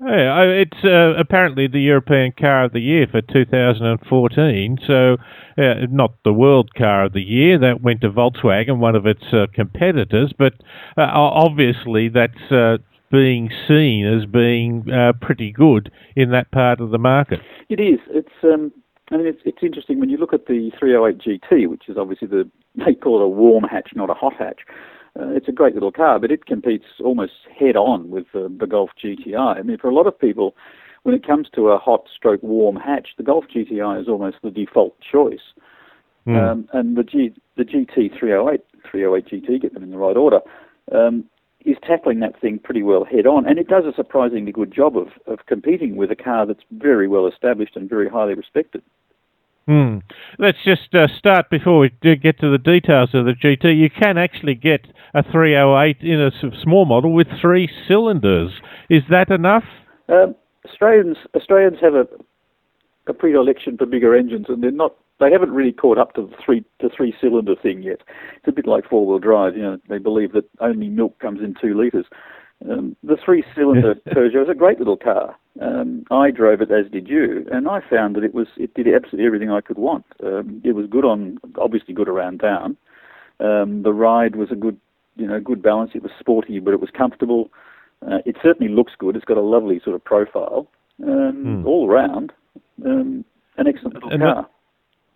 Yeah, 0.00 0.42
it's 0.42 0.84
uh, 0.84 1.14
apparently 1.16 1.68
the 1.68 1.80
European 1.80 2.32
Car 2.32 2.64
of 2.64 2.72
the 2.72 2.80
Year 2.80 3.06
for 3.08 3.20
2014. 3.22 4.78
So, 4.84 5.16
uh, 5.56 5.74
not 5.90 6.14
the 6.24 6.32
World 6.32 6.74
Car 6.74 7.04
of 7.04 7.12
the 7.12 7.22
Year. 7.22 7.58
That 7.58 7.82
went 7.82 8.00
to 8.00 8.10
Volkswagen, 8.10 8.78
one 8.78 8.96
of 8.96 9.06
its 9.06 9.22
uh, 9.32 9.46
competitors. 9.54 10.32
But 10.36 10.54
uh, 10.96 11.02
obviously, 11.02 12.08
that's 12.08 12.50
uh, 12.50 12.78
being 13.12 13.50
seen 13.68 14.06
as 14.06 14.26
being 14.26 14.90
uh, 14.90 15.12
pretty 15.20 15.52
good 15.52 15.92
in 16.16 16.30
that 16.30 16.50
part 16.50 16.80
of 16.80 16.90
the 16.90 16.98
market. 16.98 17.40
It 17.68 17.78
is. 17.78 18.00
It's 18.08 18.28
um, 18.42 18.72
I 19.12 19.18
mean, 19.18 19.26
it's, 19.26 19.42
it's 19.44 19.62
interesting 19.62 20.00
when 20.00 20.08
you 20.08 20.16
look 20.16 20.32
at 20.32 20.46
the 20.46 20.70
308 20.78 21.18
GT, 21.18 21.68
which 21.68 21.88
is 21.88 21.96
obviously 21.98 22.28
the, 22.28 22.50
they 22.76 22.94
call 22.94 23.20
it 23.20 23.24
a 23.24 23.28
warm 23.28 23.64
hatch, 23.64 23.90
not 23.94 24.10
a 24.10 24.14
hot 24.14 24.34
hatch. 24.38 24.60
Uh, 25.18 25.28
it's 25.28 25.48
a 25.48 25.52
great 25.52 25.74
little 25.74 25.92
car, 25.92 26.18
but 26.18 26.30
it 26.30 26.46
competes 26.46 26.86
almost 27.04 27.32
head 27.58 27.76
on 27.76 28.08
with 28.08 28.26
uh, 28.34 28.48
the 28.58 28.66
Golf 28.66 28.90
GTI. 29.02 29.58
I 29.58 29.62
mean, 29.62 29.76
for 29.76 29.90
a 29.90 29.94
lot 29.94 30.06
of 30.06 30.18
people, 30.18 30.56
when 31.02 31.14
it 31.14 31.26
comes 31.26 31.48
to 31.54 31.68
a 31.68 31.78
hot 31.78 32.06
stroke 32.14 32.42
warm 32.42 32.76
hatch, 32.76 33.10
the 33.18 33.22
Golf 33.22 33.44
GTI 33.54 34.00
is 34.00 34.08
almost 34.08 34.36
the 34.42 34.50
default 34.50 34.96
choice. 35.00 35.52
Mm. 36.26 36.38
Um, 36.38 36.68
and 36.72 36.96
the, 36.96 37.02
G, 37.02 37.34
the 37.56 37.64
GT 37.64 38.18
308, 38.18 38.62
308 38.90 39.26
GT, 39.26 39.60
get 39.60 39.74
them 39.74 39.82
in 39.82 39.90
the 39.90 39.98
right 39.98 40.16
order, 40.16 40.40
um, 40.92 41.24
is 41.64 41.76
tackling 41.86 42.20
that 42.20 42.40
thing 42.40 42.58
pretty 42.58 42.82
well 42.82 43.04
head 43.04 43.26
on. 43.26 43.46
And 43.46 43.58
it 43.58 43.68
does 43.68 43.84
a 43.84 43.94
surprisingly 43.94 44.52
good 44.52 44.72
job 44.72 44.96
of, 44.96 45.08
of 45.26 45.46
competing 45.46 45.96
with 45.96 46.10
a 46.10 46.16
car 46.16 46.46
that's 46.46 46.64
very 46.70 47.08
well 47.08 47.26
established 47.26 47.76
and 47.76 47.88
very 47.88 48.08
highly 48.08 48.34
respected. 48.34 48.82
Hmm. 49.66 49.98
Let's 50.38 50.58
just 50.64 50.92
uh, 50.94 51.06
start 51.18 51.48
before 51.48 51.78
we 51.78 51.90
get 52.16 52.40
to 52.40 52.50
the 52.50 52.58
details 52.58 53.10
of 53.14 53.26
the 53.26 53.32
GT. 53.32 53.78
You 53.78 53.90
can 53.90 54.18
actually 54.18 54.56
get 54.56 54.86
a 55.14 55.22
308 55.22 55.98
in 56.00 56.20
a 56.20 56.30
small 56.62 56.84
model 56.84 57.12
with 57.12 57.28
three 57.40 57.70
cylinders. 57.86 58.50
Is 58.90 59.02
that 59.10 59.30
enough? 59.30 59.64
Um, 60.08 60.34
Australians 60.68 61.16
Australians 61.36 61.78
have 61.80 61.94
a, 61.94 62.06
a 63.06 63.14
predilection 63.14 63.76
for 63.76 63.86
bigger 63.86 64.16
engines, 64.16 64.46
and 64.48 64.62
they're 64.62 64.70
not. 64.72 64.94
They 65.20 65.30
haven't 65.30 65.52
really 65.52 65.72
caught 65.72 65.98
up 65.98 66.14
to 66.14 66.22
the 66.22 66.36
three 66.44 66.64
to 66.80 66.88
three 66.88 67.14
cylinder 67.20 67.54
thing 67.54 67.82
yet. 67.82 68.00
It's 68.36 68.48
a 68.48 68.52
bit 68.52 68.66
like 68.66 68.88
four 68.88 69.06
wheel 69.06 69.20
drive. 69.20 69.56
You 69.56 69.62
know, 69.62 69.78
they 69.88 69.98
believe 69.98 70.32
that 70.32 70.48
only 70.60 70.88
milk 70.88 71.20
comes 71.20 71.40
in 71.40 71.54
two 71.60 71.78
litres. 71.78 72.06
Um, 72.70 72.96
the 73.02 73.16
three 73.24 73.44
cylinder 73.54 73.94
Peugeot 74.08 74.44
is 74.44 74.48
a 74.48 74.54
great 74.54 74.78
little 74.78 74.96
car. 74.96 75.36
Um, 75.60 76.04
I 76.10 76.30
drove 76.30 76.60
it 76.60 76.70
as 76.70 76.90
did 76.90 77.08
you, 77.08 77.46
and 77.50 77.68
I 77.68 77.80
found 77.88 78.16
that 78.16 78.24
it 78.24 78.34
was 78.34 78.46
it 78.56 78.74
did 78.74 78.86
absolutely 78.88 79.26
everything 79.26 79.50
I 79.50 79.60
could 79.60 79.78
want. 79.78 80.06
Um, 80.22 80.62
it 80.64 80.72
was 80.72 80.86
good 80.88 81.04
on 81.04 81.38
obviously 81.58 81.94
good 81.94 82.08
around 82.08 82.38
town. 82.38 82.76
Um, 83.40 83.82
the 83.82 83.92
ride 83.92 84.36
was 84.36 84.50
a 84.50 84.54
good 84.56 84.78
you 85.16 85.26
know 85.26 85.40
good 85.40 85.62
balance. 85.62 85.90
It 85.94 86.02
was 86.02 86.12
sporty, 86.18 86.58
but 86.60 86.72
it 86.72 86.80
was 86.80 86.90
comfortable. 86.96 87.50
Uh, 88.06 88.18
it 88.24 88.36
certainly 88.42 88.72
looks 88.72 88.92
good. 88.98 89.16
It's 89.16 89.24
got 89.24 89.36
a 89.36 89.42
lovely 89.42 89.80
sort 89.84 89.94
of 89.94 90.04
profile 90.04 90.66
um, 91.02 91.62
mm. 91.62 91.66
all 91.66 91.88
around. 91.88 92.32
Um, 92.84 93.24
an 93.56 93.66
excellent 93.66 93.94
little 93.94 94.10
and 94.10 94.22
car. 94.22 94.48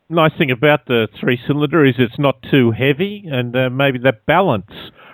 The 0.08 0.14
nice 0.14 0.32
thing 0.38 0.50
about 0.50 0.86
the 0.86 1.08
three 1.18 1.38
cylinder 1.46 1.84
is 1.84 1.94
it's 1.98 2.18
not 2.18 2.42
too 2.50 2.72
heavy, 2.72 3.24
and 3.26 3.56
uh, 3.56 3.70
maybe 3.70 3.98
that 4.00 4.26
balance 4.26 4.70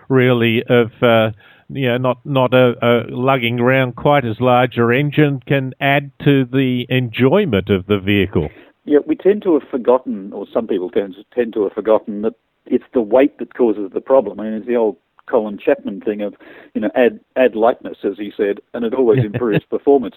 really 0.08 0.62
of 0.68 0.90
uh, 1.02 1.30
you 1.74 1.88
know 1.88 1.98
not 1.98 2.24
not 2.24 2.54
a, 2.54 2.74
a, 2.82 3.06
lugging 3.08 3.60
around 3.60 3.96
quite 3.96 4.24
as 4.24 4.40
larger 4.40 4.92
engine 4.92 5.40
can 5.46 5.74
add 5.80 6.10
to 6.24 6.44
the 6.44 6.86
enjoyment 6.88 7.70
of 7.70 7.86
the 7.86 7.98
vehicle. 7.98 8.48
Yeah, 8.84 8.98
we 9.06 9.14
tend 9.14 9.42
to 9.42 9.58
have 9.58 9.68
forgotten, 9.68 10.32
or 10.32 10.46
some 10.52 10.66
people 10.66 10.90
tend 10.90 11.14
to, 11.14 11.24
tend 11.34 11.52
to 11.54 11.64
have 11.64 11.72
forgotten 11.72 12.22
that 12.22 12.34
it's 12.66 12.84
the 12.92 13.00
weight 13.00 13.38
that 13.38 13.54
causes 13.54 13.90
the 13.92 14.00
problem. 14.00 14.40
I 14.40 14.44
mean, 14.44 14.54
it's 14.54 14.66
the 14.66 14.76
old 14.76 14.96
Colin 15.26 15.58
Chapman 15.58 16.00
thing 16.00 16.20
of, 16.20 16.34
you 16.74 16.80
know, 16.80 16.90
add 16.94 17.20
add 17.36 17.54
lightness, 17.54 17.98
as 18.04 18.18
he 18.18 18.32
said, 18.36 18.60
and 18.74 18.84
it 18.84 18.94
always 18.94 19.24
improves 19.24 19.64
performance. 19.64 20.16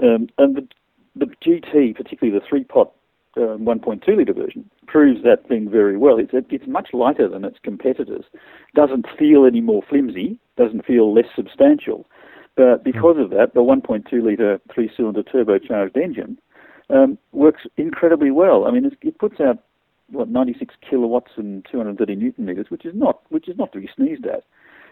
Um, 0.00 0.28
and 0.38 0.56
the 0.56 0.68
the 1.14 1.26
GT, 1.44 1.96
particularly 1.96 2.38
the 2.38 2.44
three 2.46 2.64
pot 2.64 2.92
um, 3.36 3.60
1.2 3.60 4.16
litre 4.16 4.32
version, 4.32 4.68
proves 4.86 5.22
that 5.22 5.46
thing 5.48 5.68
very 5.70 5.96
well. 5.96 6.18
It's 6.18 6.32
it's 6.50 6.66
much 6.66 6.88
lighter 6.92 7.28
than 7.28 7.44
its 7.44 7.58
competitors, 7.62 8.24
doesn't 8.74 9.06
feel 9.18 9.44
any 9.44 9.60
more 9.60 9.82
flimsy, 9.88 10.38
doesn't 10.56 10.84
feel 10.84 11.12
less 11.14 11.26
substantial. 11.34 12.06
But 12.56 12.84
because 12.84 13.16
of 13.18 13.30
that, 13.30 13.52
the 13.52 13.60
1.2 13.60 14.10
litre 14.24 14.58
three-cylinder 14.74 15.22
turbocharged 15.24 15.96
engine 15.96 16.38
um, 16.88 17.18
works 17.32 17.62
incredibly 17.76 18.30
well. 18.30 18.66
I 18.66 18.70
mean, 18.70 18.90
it 19.02 19.18
puts 19.18 19.40
out 19.40 19.58
what 20.10 20.28
96 20.28 20.74
kilowatts 20.88 21.32
and 21.36 21.66
230 21.70 22.14
newton 22.14 22.46
meters, 22.46 22.66
which 22.68 22.86
is 22.86 22.94
not 22.94 23.20
which 23.30 23.48
is 23.48 23.58
not 23.58 23.72
to 23.72 23.80
be 23.80 23.88
sneezed 23.94 24.26
at. 24.26 24.44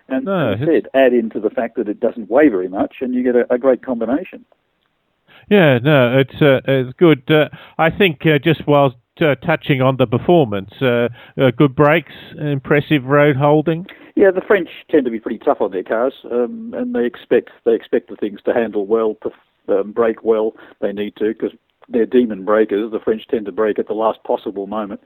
And 0.08 0.26
no, 0.26 0.52
instead, 0.52 0.88
add 0.92 1.14
into 1.14 1.40
the 1.40 1.50
fact 1.50 1.76
that 1.76 1.88
it 1.88 2.00
doesn't 2.00 2.30
weigh 2.30 2.48
very 2.48 2.68
much, 2.68 2.96
and 3.00 3.14
you 3.14 3.22
get 3.22 3.36
a, 3.36 3.52
a 3.52 3.58
great 3.58 3.82
combination. 3.82 4.44
Yeah, 5.50 5.78
no, 5.78 6.18
it's 6.18 6.40
uh, 6.40 6.60
it's 6.66 6.96
good. 6.98 7.30
Uh, 7.30 7.48
I 7.78 7.90
think 7.90 8.26
uh, 8.26 8.38
just 8.38 8.66
while 8.66 8.94
uh, 9.20 9.34
touching 9.36 9.80
on 9.80 9.96
the 9.96 10.06
performance, 10.06 10.70
uh, 10.80 11.08
uh, 11.38 11.50
good 11.56 11.74
brakes, 11.74 12.12
impressive 12.38 13.04
road 13.04 13.36
holding. 13.36 13.86
Yeah, 14.16 14.30
the 14.30 14.40
French 14.40 14.68
tend 14.90 15.04
to 15.04 15.10
be 15.10 15.20
pretty 15.20 15.38
tough 15.38 15.60
on 15.60 15.72
their 15.72 15.82
cars, 15.82 16.14
um, 16.30 16.72
and 16.76 16.94
they 16.94 17.04
expect 17.04 17.50
they 17.64 17.74
expect 17.74 18.08
the 18.08 18.16
things 18.16 18.40
to 18.44 18.52
handle 18.52 18.86
well, 18.86 19.16
um, 19.68 19.92
brake 19.92 20.22
well. 20.22 20.54
They 20.80 20.92
need 20.92 21.16
to 21.16 21.32
because 21.32 21.52
they're 21.88 22.06
demon 22.06 22.44
breakers. 22.44 22.90
The 22.90 23.00
French 23.00 23.26
tend 23.28 23.46
to 23.46 23.52
brake 23.52 23.78
at 23.78 23.88
the 23.88 23.94
last 23.94 24.23
possible 24.25 24.66
moment. 24.66 25.00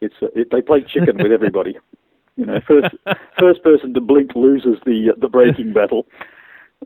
It's 0.00 0.14
it, 0.20 0.48
they 0.50 0.62
play 0.62 0.82
chicken 0.82 1.16
with 1.18 1.32
everybody. 1.32 1.76
You 2.36 2.46
know, 2.46 2.60
first 2.66 2.94
first 3.38 3.62
person 3.62 3.94
to 3.94 4.00
blink 4.00 4.34
loses 4.34 4.78
the 4.84 5.14
the 5.18 5.28
braking 5.28 5.72
battle. 5.72 6.06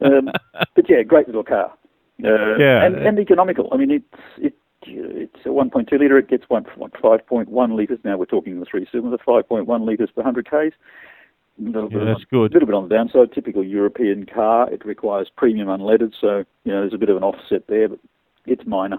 Um, 0.03 0.31
but 0.77 0.88
yeah, 0.88 1.03
great 1.03 1.27
little 1.27 1.44
car. 1.44 1.72
Uh, 2.24 2.56
yeah, 2.59 2.85
and, 2.85 2.96
and 2.96 3.18
economical. 3.18 3.68
I 3.72 3.76
mean, 3.76 3.90
it's 3.90 4.04
it 4.38 4.54
it's 4.83 5.44
a 5.44 5.48
1.2 5.48 5.92
litre. 5.92 6.18
It 6.18 6.28
gets 6.28 6.44
one 6.48 6.64
5.1 6.64 7.76
litres. 7.76 7.98
Now 8.04 8.16
we're 8.16 8.24
talking 8.24 8.59
the 8.61 8.66
three 8.66 8.87
cylinder, 8.90 9.18
5.1 9.18 9.87
litres 9.87 10.11
per 10.14 10.22
100 10.22 10.50
k's. 10.50 10.72
Yeah, 11.59 11.72
that's 11.83 11.94
on, 11.94 12.26
good. 12.30 12.50
A 12.52 12.54
little 12.54 12.66
bit 12.66 12.74
on 12.74 12.88
the 12.88 12.94
downside. 12.94 13.33
Typical 13.33 13.62
European 13.62 14.24
car. 14.24 14.72
It 14.72 14.85
requires 14.85 15.30
premium 15.37 15.68
unleaded, 15.68 16.12
so 16.18 16.44
you 16.64 16.72
know 16.72 16.80
there's 16.80 16.94
a 16.94 16.98
bit 16.98 17.11
of 17.11 17.16
an 17.16 17.22
offset 17.22 17.66
there, 17.68 17.88
but 17.88 17.98
it's 18.46 18.66
minor. 18.66 18.98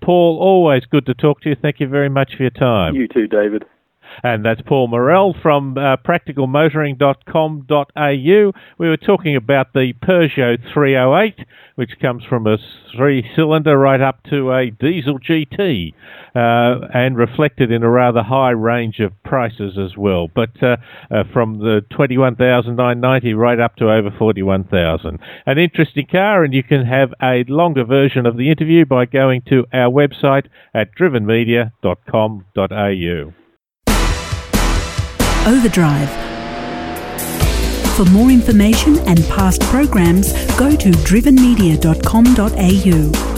Paul, 0.00 0.38
always 0.40 0.84
good 0.86 1.04
to 1.06 1.14
talk 1.14 1.42
to 1.42 1.50
you. 1.50 1.56
Thank 1.60 1.80
you 1.80 1.88
very 1.88 2.08
much 2.08 2.36
for 2.36 2.44
your 2.44 2.50
time. 2.50 2.94
You 2.94 3.08
too, 3.08 3.26
David. 3.26 3.64
And 4.22 4.44
that's 4.44 4.60
Paul 4.62 4.88
Morrell 4.88 5.34
from 5.40 5.78
uh, 5.78 5.96
practicalmotoring.com.au. 5.98 8.52
We 8.78 8.88
were 8.88 8.96
talking 8.96 9.36
about 9.36 9.72
the 9.72 9.92
Peugeot 10.02 10.58
308, 10.72 11.46
which 11.76 11.92
comes 12.00 12.24
from 12.24 12.46
a 12.46 12.58
three 12.96 13.28
cylinder 13.34 13.76
right 13.78 14.00
up 14.00 14.22
to 14.30 14.52
a 14.52 14.70
diesel 14.70 15.18
GT, 15.18 15.92
uh, 16.34 16.86
and 16.92 17.16
reflected 17.16 17.70
in 17.70 17.82
a 17.82 17.90
rather 17.90 18.22
high 18.22 18.50
range 18.50 19.00
of 19.00 19.12
prices 19.22 19.78
as 19.78 19.96
well. 19.96 20.28
But 20.32 20.62
uh, 20.62 20.76
uh 21.10 21.24
from 21.32 21.58
the 21.58 21.82
21,990 21.90 23.34
right 23.34 23.60
up 23.60 23.76
to 23.76 23.90
over 23.90 24.10
41,000. 24.16 25.18
An 25.46 25.58
interesting 25.58 26.06
car, 26.06 26.44
and 26.44 26.52
you 26.52 26.62
can 26.62 26.84
have 26.84 27.14
a 27.22 27.44
longer 27.48 27.84
version 27.84 28.26
of 28.26 28.36
the 28.36 28.50
interview 28.50 28.84
by 28.84 29.06
going 29.06 29.40
to 29.48 29.64
our 29.72 29.90
website 29.90 30.46
at 30.74 30.94
drivenmedia.com.au. 30.96 33.39
Overdrive. 35.50 36.08
For 37.96 38.04
more 38.06 38.30
information 38.30 38.98
and 39.00 39.22
past 39.26 39.60
programs, 39.62 40.32
go 40.56 40.76
to 40.76 40.90
drivenmedia.com.au. 40.90 43.29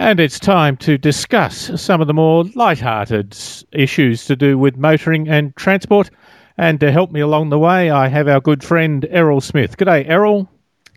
And 0.00 0.18
it's 0.18 0.40
time 0.40 0.78
to 0.78 0.96
discuss 0.96 1.78
some 1.78 2.00
of 2.00 2.06
the 2.06 2.14
more 2.14 2.44
light-hearted 2.54 3.36
issues 3.72 4.24
to 4.24 4.34
do 4.34 4.56
with 4.56 4.78
motoring 4.78 5.28
and 5.28 5.54
transport. 5.56 6.08
And 6.56 6.80
to 6.80 6.90
help 6.90 7.10
me 7.10 7.20
along 7.20 7.50
the 7.50 7.58
way, 7.58 7.90
I 7.90 8.08
have 8.08 8.26
our 8.26 8.40
good 8.40 8.64
friend 8.64 9.06
Errol 9.10 9.42
Smith. 9.42 9.76
G'day, 9.76 10.08
Errol. 10.08 10.48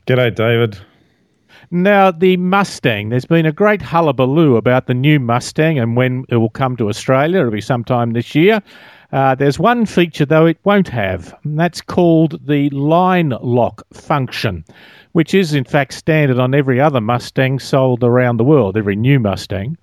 G'day, 0.07 0.33
David. 0.33 0.77
Now, 1.69 2.11
the 2.11 2.37
Mustang, 2.37 3.09
there's 3.09 3.25
been 3.25 3.45
a 3.45 3.51
great 3.51 3.81
hullabaloo 3.81 4.55
about 4.55 4.87
the 4.87 4.93
new 4.93 5.19
Mustang 5.19 5.77
and 5.77 5.97
when 5.97 6.23
it 6.29 6.37
will 6.37 6.49
come 6.49 6.77
to 6.77 6.87
Australia. 6.87 7.39
It'll 7.39 7.51
be 7.51 7.59
sometime 7.59 8.13
this 8.13 8.33
year. 8.33 8.61
Uh, 9.13 9.36
there's 9.36 9.60
one 9.60 9.86
feature, 9.86 10.26
though, 10.26 10.47
it 10.47 10.58
won't 10.63 10.89
have, 10.89 11.38
and 11.43 11.58
that's 11.58 11.82
called 11.82 12.45
the 12.47 12.69
line 12.71 13.30
lock 13.41 13.84
function 13.93 14.65
which 15.13 15.34
is 15.34 15.54
in 15.54 15.63
fact 15.63 15.93
standard 15.93 16.39
on 16.39 16.54
every 16.54 16.82
other 16.82 16.99
Mustang 16.99 17.60
sold 17.60 18.04
around 18.04 18.38
the 18.38 18.43
world, 18.43 18.76
every 18.76 18.95
new 18.95 19.19
Mustang. 19.19 19.78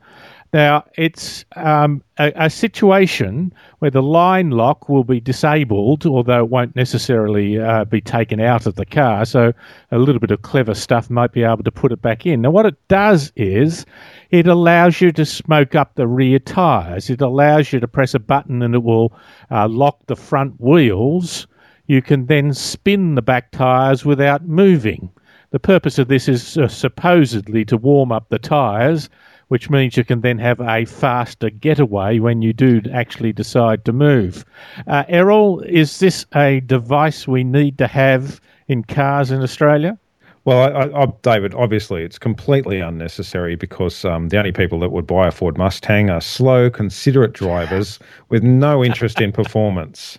Now, 0.52 0.84
it's 0.96 1.44
um, 1.54 2.02
a, 2.18 2.32
a, 2.34 2.50
situation 2.50 3.54
where 3.78 3.90
the 3.90 4.02
line 4.02 4.50
lock 4.50 4.88
will 4.88 5.04
be 5.04 5.20
disabled, 5.20 6.04
although 6.06 6.40
it 6.40 6.50
won't 6.50 6.74
necessarily 6.74 7.60
uh, 7.60 7.84
be 7.84 8.00
taken 8.00 8.40
out 8.40 8.66
of 8.66 8.74
the 8.74 8.84
car. 8.84 9.24
So, 9.24 9.52
a 9.92 9.98
little 9.98 10.18
bit 10.18 10.32
of 10.32 10.42
clever 10.42 10.74
stuff 10.74 11.08
might 11.08 11.32
be 11.32 11.44
able 11.44 11.62
to 11.62 11.70
put 11.70 11.92
it 11.92 12.02
back 12.02 12.26
in. 12.26 12.42
Now, 12.42 12.50
what 12.50 12.66
it 12.66 12.88
does 12.88 13.32
is 13.36 13.86
it 14.30 14.48
allows 14.48 15.00
you 15.00 15.12
to 15.12 15.24
smoke 15.24 15.76
up 15.76 15.94
the 15.94 16.08
rear 16.08 16.40
tyres. 16.40 17.10
It 17.10 17.20
allows 17.20 17.72
you 17.72 17.78
to 17.78 17.86
press 17.86 18.14
a 18.14 18.18
button 18.18 18.60
and 18.60 18.74
it 18.74 18.82
will 18.82 19.12
uh, 19.52 19.68
lock 19.68 20.04
the 20.06 20.16
front 20.16 20.60
wheels. 20.60 21.46
You 21.86 22.02
can 22.02 22.26
then 22.26 22.54
spin 22.54 23.14
the 23.14 23.22
back 23.22 23.52
tyres 23.52 24.04
without 24.04 24.46
moving. 24.46 25.10
The 25.50 25.58
purpose 25.58 25.98
of 25.98 26.08
this 26.08 26.28
is 26.28 26.56
uh, 26.56 26.68
supposedly 26.68 27.64
to 27.64 27.76
warm 27.76 28.12
up 28.12 28.28
the 28.28 28.38
tyres, 28.38 29.08
which 29.50 29.68
means 29.68 29.96
you 29.96 30.04
can 30.04 30.20
then 30.20 30.38
have 30.38 30.60
a 30.60 30.84
faster 30.84 31.50
getaway 31.50 32.20
when 32.20 32.40
you 32.40 32.52
do 32.52 32.80
actually 32.94 33.32
decide 33.32 33.84
to 33.84 33.92
move. 33.92 34.44
Uh, 34.86 35.02
Errol, 35.08 35.60
is 35.62 35.98
this 35.98 36.24
a 36.36 36.60
device 36.60 37.26
we 37.26 37.42
need 37.42 37.76
to 37.76 37.88
have 37.88 38.40
in 38.68 38.84
cars 38.84 39.32
in 39.32 39.42
Australia? 39.42 39.98
Well, 40.44 40.74
I, 40.76 41.02
I, 41.02 41.06
David, 41.22 41.52
obviously 41.54 42.04
it's 42.04 42.16
completely 42.16 42.78
unnecessary 42.78 43.56
because 43.56 44.04
um, 44.04 44.28
the 44.28 44.38
only 44.38 44.52
people 44.52 44.78
that 44.80 44.90
would 44.90 45.06
buy 45.06 45.26
a 45.26 45.32
Ford 45.32 45.58
Mustang 45.58 46.10
are 46.10 46.20
slow, 46.20 46.70
considerate 46.70 47.32
drivers 47.32 47.98
with 48.28 48.44
no 48.44 48.84
interest 48.84 49.20
in 49.20 49.32
performance. 49.32 50.16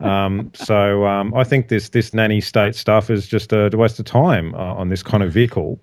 Um, 0.00 0.50
so 0.52 1.06
um, 1.06 1.32
I 1.34 1.44
think 1.44 1.68
this 1.68 1.88
this 1.88 2.12
nanny 2.12 2.42
state 2.42 2.74
stuff 2.74 3.08
is 3.08 3.26
just 3.26 3.52
a 3.52 3.70
waste 3.72 3.98
of 3.98 4.04
time 4.04 4.54
uh, 4.54 4.74
on 4.74 4.90
this 4.90 5.02
kind 5.02 5.22
of 5.22 5.32
vehicle. 5.32 5.80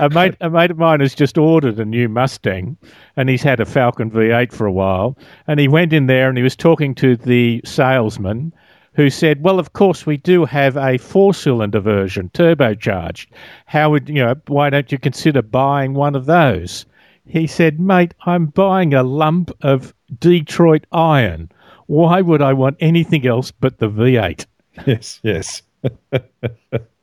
A 0.00 0.08
mate, 0.10 0.34
a 0.40 0.50
mate 0.50 0.70
of 0.70 0.78
mine 0.78 1.00
has 1.00 1.14
just 1.14 1.38
ordered 1.38 1.78
a 1.80 1.84
new 1.84 2.08
Mustang, 2.08 2.76
and 3.16 3.28
he's 3.28 3.42
had 3.42 3.60
a 3.60 3.64
Falcon 3.64 4.10
V8 4.10 4.52
for 4.52 4.66
a 4.66 4.72
while. 4.72 5.16
And 5.46 5.58
he 5.58 5.68
went 5.68 5.92
in 5.92 6.06
there 6.06 6.28
and 6.28 6.36
he 6.36 6.44
was 6.44 6.56
talking 6.56 6.94
to 6.96 7.16
the 7.16 7.60
salesman, 7.64 8.52
who 8.94 9.10
said, 9.10 9.42
"Well, 9.42 9.58
of 9.58 9.72
course 9.72 10.06
we 10.06 10.16
do 10.16 10.44
have 10.44 10.76
a 10.76 10.98
four-cylinder 10.98 11.80
version, 11.80 12.30
turbocharged. 12.34 13.28
How 13.66 13.90
would 13.90 14.08
you 14.08 14.16
know? 14.16 14.34
Why 14.46 14.70
don't 14.70 14.92
you 14.92 14.98
consider 14.98 15.42
buying 15.42 15.94
one 15.94 16.14
of 16.14 16.26
those?" 16.26 16.84
He 17.26 17.46
said, 17.46 17.78
"Mate, 17.78 18.14
I'm 18.26 18.46
buying 18.46 18.94
a 18.94 19.02
lump 19.02 19.50
of 19.62 19.94
Detroit 20.18 20.84
iron. 20.92 21.50
Why 21.86 22.20
would 22.20 22.42
I 22.42 22.52
want 22.52 22.76
anything 22.80 23.26
else 23.26 23.50
but 23.50 23.78
the 23.78 23.88
V8?" 23.88 24.46
Yes, 24.86 25.20
yes. 25.22 25.62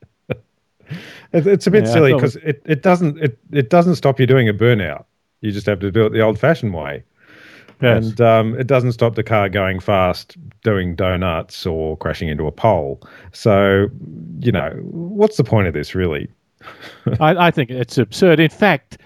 it's 1.34 1.68
a 1.68 1.72
bit 1.72 1.86
Yeah, 1.86 1.94
silly 1.94 2.14
because 2.14 2.36
it, 2.38 2.62
it 2.66 2.82
doesn't 2.82 3.18
it, 3.22 3.38
it 3.52 3.70
doesn't 3.70 3.96
stop 3.96 4.20
you 4.20 4.26
doing 4.28 4.48
a 4.50 4.54
burnout. 4.54 5.06
You 5.42 5.52
just 5.52 5.66
have 5.68 5.80
to 5.80 5.92
do 5.92 6.06
it 6.06 6.10
the 6.12 6.22
old-fashioned 6.22 6.74
way. 6.74 7.04
Yes. 7.82 8.06
And 8.08 8.22
um, 8.22 8.60
it 8.60 8.68
doesn't 8.68 8.94
stop 8.94 9.16
the 9.16 9.24
car 9.24 9.50
going 9.50 9.80
fast, 9.82 10.38
doing 10.64 10.96
donuts, 10.96 11.66
or 11.66 11.98
crashing 11.98 12.30
into 12.30 12.48
a 12.48 12.52
pole. 12.52 13.02
So, 13.34 13.88
you 14.40 14.52
know, 14.52 14.70
what's 14.82 15.36
the 15.38 15.44
point 15.44 15.68
of 15.68 15.74
this, 15.74 15.94
really? 15.94 16.30
I, 17.20 17.48
I 17.48 17.52
think 17.52 17.70
it's 17.70 17.98
absurd. 17.98 18.40
In 18.40 18.50
fact, 18.50 18.98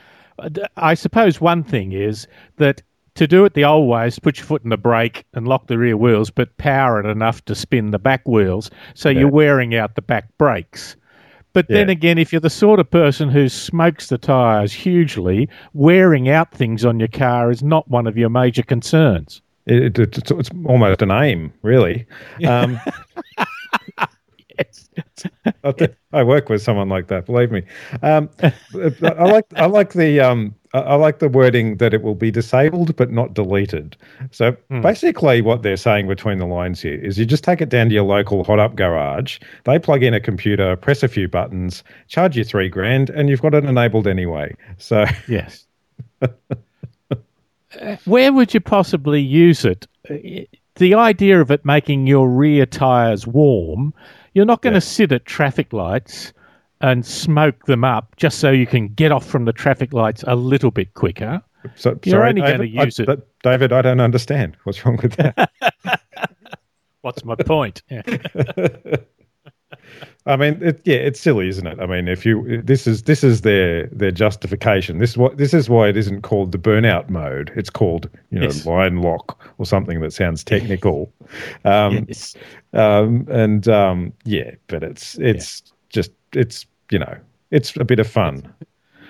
I 0.77 0.93
suppose 0.93 1.41
one 1.41 1.63
thing 1.63 1.91
is 1.93 2.27
that 2.57 2.81
to 3.15 3.27
do 3.27 3.43
it 3.43 3.53
the 3.53 3.65
old 3.65 3.89
way 3.89 4.07
is 4.07 4.19
put 4.19 4.37
your 4.37 4.45
foot 4.45 4.63
in 4.63 4.69
the 4.69 4.77
brake 4.77 5.25
and 5.33 5.47
lock 5.47 5.67
the 5.67 5.77
rear 5.77 5.97
wheels, 5.97 6.29
but 6.29 6.55
power 6.57 6.99
it 6.99 7.05
enough 7.05 7.43
to 7.45 7.55
spin 7.55 7.91
the 7.91 7.99
back 7.99 8.25
wheels, 8.27 8.69
so 8.93 9.09
Yeah. 9.09 9.21
you're 9.21 9.29
wearing 9.31 9.75
out 9.75 9.95
the 9.95 10.01
back 10.01 10.29
brakes. 10.37 10.95
But 11.53 11.67
then 11.67 11.89
again, 11.89 12.17
if 12.17 12.31
you're 12.31 12.39
the 12.39 12.49
sort 12.49 12.79
of 12.79 12.89
person 12.89 13.29
who 13.29 13.49
smokes 13.49 14.07
the 14.07 14.17
tyres 14.17 14.71
hugely, 14.71 15.49
wearing 15.73 16.29
out 16.29 16.51
things 16.51 16.85
on 16.85 16.99
your 16.99 17.07
car 17.07 17.49
is 17.49 17.63
not 17.63 17.87
one 17.89 18.07
of 18.07 18.17
your 18.17 18.29
major 18.29 18.63
concerns. 18.63 19.41
It, 19.65 19.99
it, 19.99 20.17
it's, 20.17 20.31
it's 20.31 20.49
almost 20.65 21.01
an 21.01 21.11
aim, 21.11 21.53
really. 21.63 22.05
Um, 22.47 22.79
Yes. 24.59 24.89
I, 25.63 25.89
I 26.11 26.23
work 26.23 26.49
with 26.49 26.61
someone 26.61 26.89
like 26.89 27.07
that. 27.07 27.25
Believe 27.25 27.51
me. 27.51 27.63
Um, 28.01 28.29
I 28.41 29.23
like 29.23 29.45
I 29.55 29.65
like 29.67 29.93
the 29.93 30.19
um, 30.19 30.55
I- 30.73 30.79
I 30.79 30.95
like 30.95 31.19
the 31.19 31.29
wording 31.29 31.77
that 31.77 31.93
it 31.93 32.01
will 32.03 32.15
be 32.15 32.31
disabled 32.31 32.95
but 32.95 33.11
not 33.11 33.33
deleted. 33.33 33.97
So 34.31 34.51
hmm. 34.69 34.81
basically, 34.81 35.41
what 35.41 35.63
they're 35.63 35.77
saying 35.77 36.07
between 36.07 36.37
the 36.37 36.45
lines 36.45 36.81
here 36.81 36.95
is 37.03 37.17
you 37.17 37.25
just 37.25 37.43
take 37.43 37.61
it 37.61 37.69
down 37.69 37.89
to 37.89 37.93
your 37.95 38.03
local 38.03 38.43
hot 38.43 38.59
up 38.59 38.75
garage. 38.75 39.39
They 39.63 39.79
plug 39.79 40.03
in 40.03 40.13
a 40.13 40.19
computer, 40.19 40.75
press 40.75 41.01
a 41.03 41.07
few 41.07 41.27
buttons, 41.27 41.83
charge 42.07 42.37
you 42.37 42.43
three 42.43 42.69
grand, 42.69 43.09
and 43.09 43.29
you've 43.29 43.41
got 43.41 43.53
it 43.53 43.65
enabled 43.65 44.07
anyway. 44.07 44.55
So 44.77 45.05
Yes. 45.27 45.65
Where 48.05 48.33
would 48.33 48.53
you 48.53 48.59
possibly 48.59 49.21
use 49.21 49.63
it? 49.65 49.87
The 50.75 50.93
idea 50.93 51.39
of 51.41 51.51
it 51.51 51.65
making 51.65 52.07
your 52.07 52.29
rear 52.29 52.65
tyres 52.65 53.27
warm, 53.27 53.93
you're 54.33 54.45
not 54.45 54.61
going 54.61 54.73
to 54.73 54.77
Yeah. 54.77 54.91
sit 54.91 55.11
at 55.11 55.25
traffic 55.25 55.73
lights 55.73 56.33
and 56.81 57.05
smoke 57.05 57.65
them 57.65 57.83
up 57.83 58.15
just 58.17 58.39
so 58.39 58.51
you 58.51 58.65
can 58.67 58.87
get 58.89 59.11
off 59.11 59.25
from 59.25 59.45
the 59.45 59.53
traffic 59.53 59.93
lights 59.93 60.23
a 60.27 60.35
little 60.35 60.71
bit 60.71 60.93
quicker. 60.93 61.41
so 61.75 61.97
You're 62.03 62.13
sorry, 62.19 62.29
only 62.29 62.41
David, 62.41 62.77
I- 62.79 62.83
use 62.85 62.99
it- 62.99 63.05
but 63.05 63.27
David, 63.43 63.73
I 63.73 63.81
don't 63.81 63.99
understand 64.01 64.55
what's 64.63 64.85
wrong 64.85 64.97
with 65.01 65.13
that. 65.17 65.51
What's 67.01 67.23
my 67.23 67.35
point? 67.35 67.81
Yeah. 67.89 68.01
I 70.25 70.35
mean, 70.35 70.59
it, 70.61 70.81
yeah, 70.83 70.95
it's 70.97 71.19
silly, 71.19 71.47
isn't 71.47 71.65
it? 71.65 71.79
I 71.79 71.85
mean, 71.85 72.07
if 72.07 72.25
you 72.25 72.61
this 72.63 72.85
is 72.87 73.03
this 73.03 73.23
is 73.23 73.41
their 73.41 73.87
their 73.87 74.11
justification. 74.11 74.97
This 74.99 75.11
is 75.11 75.17
what 75.17 75.37
this 75.37 75.53
is 75.53 75.69
why 75.69 75.87
it 75.87 75.97
isn't 75.97 76.21
called 76.21 76.51
the 76.51 76.57
burnout 76.57 77.09
mode. 77.09 77.51
It's 77.55 77.69
called 77.69 78.09
you 78.31 78.39
know 78.39 78.45
Yes. 78.47 78.65
line 78.65 78.97
lock 79.01 79.39
or 79.57 79.65
something 79.65 80.01
that 80.01 80.11
sounds 80.13 80.43
technical. 80.43 81.11
Um, 81.65 82.05
Yes. 82.07 82.35
um, 82.73 83.27
and 83.29 83.67
um, 83.67 84.13
yeah, 84.25 84.51
but 84.67 84.83
it's 84.83 85.17
it's 85.19 85.61
just 85.89 86.11
it's 86.33 86.65
you 86.91 86.99
know 86.99 87.17
it's 87.51 87.75
a 87.77 87.85
bit 87.85 87.99
of 87.99 88.07
fun, 88.07 88.51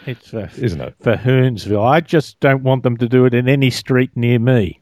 It's 0.05 0.29
for, 0.29 0.49
isn't 0.57 0.81
it? 0.81 0.95
for 1.01 1.15
Hoonsville. 1.15 1.85
I 1.85 1.99
just 2.01 2.39
don't 2.39 2.63
want 2.63 2.83
them 2.83 2.97
to 2.97 3.07
do 3.07 3.25
it 3.25 3.33
in 3.33 3.49
any 3.49 3.69
street 3.69 4.11
near 4.15 4.39
me. 4.39 4.79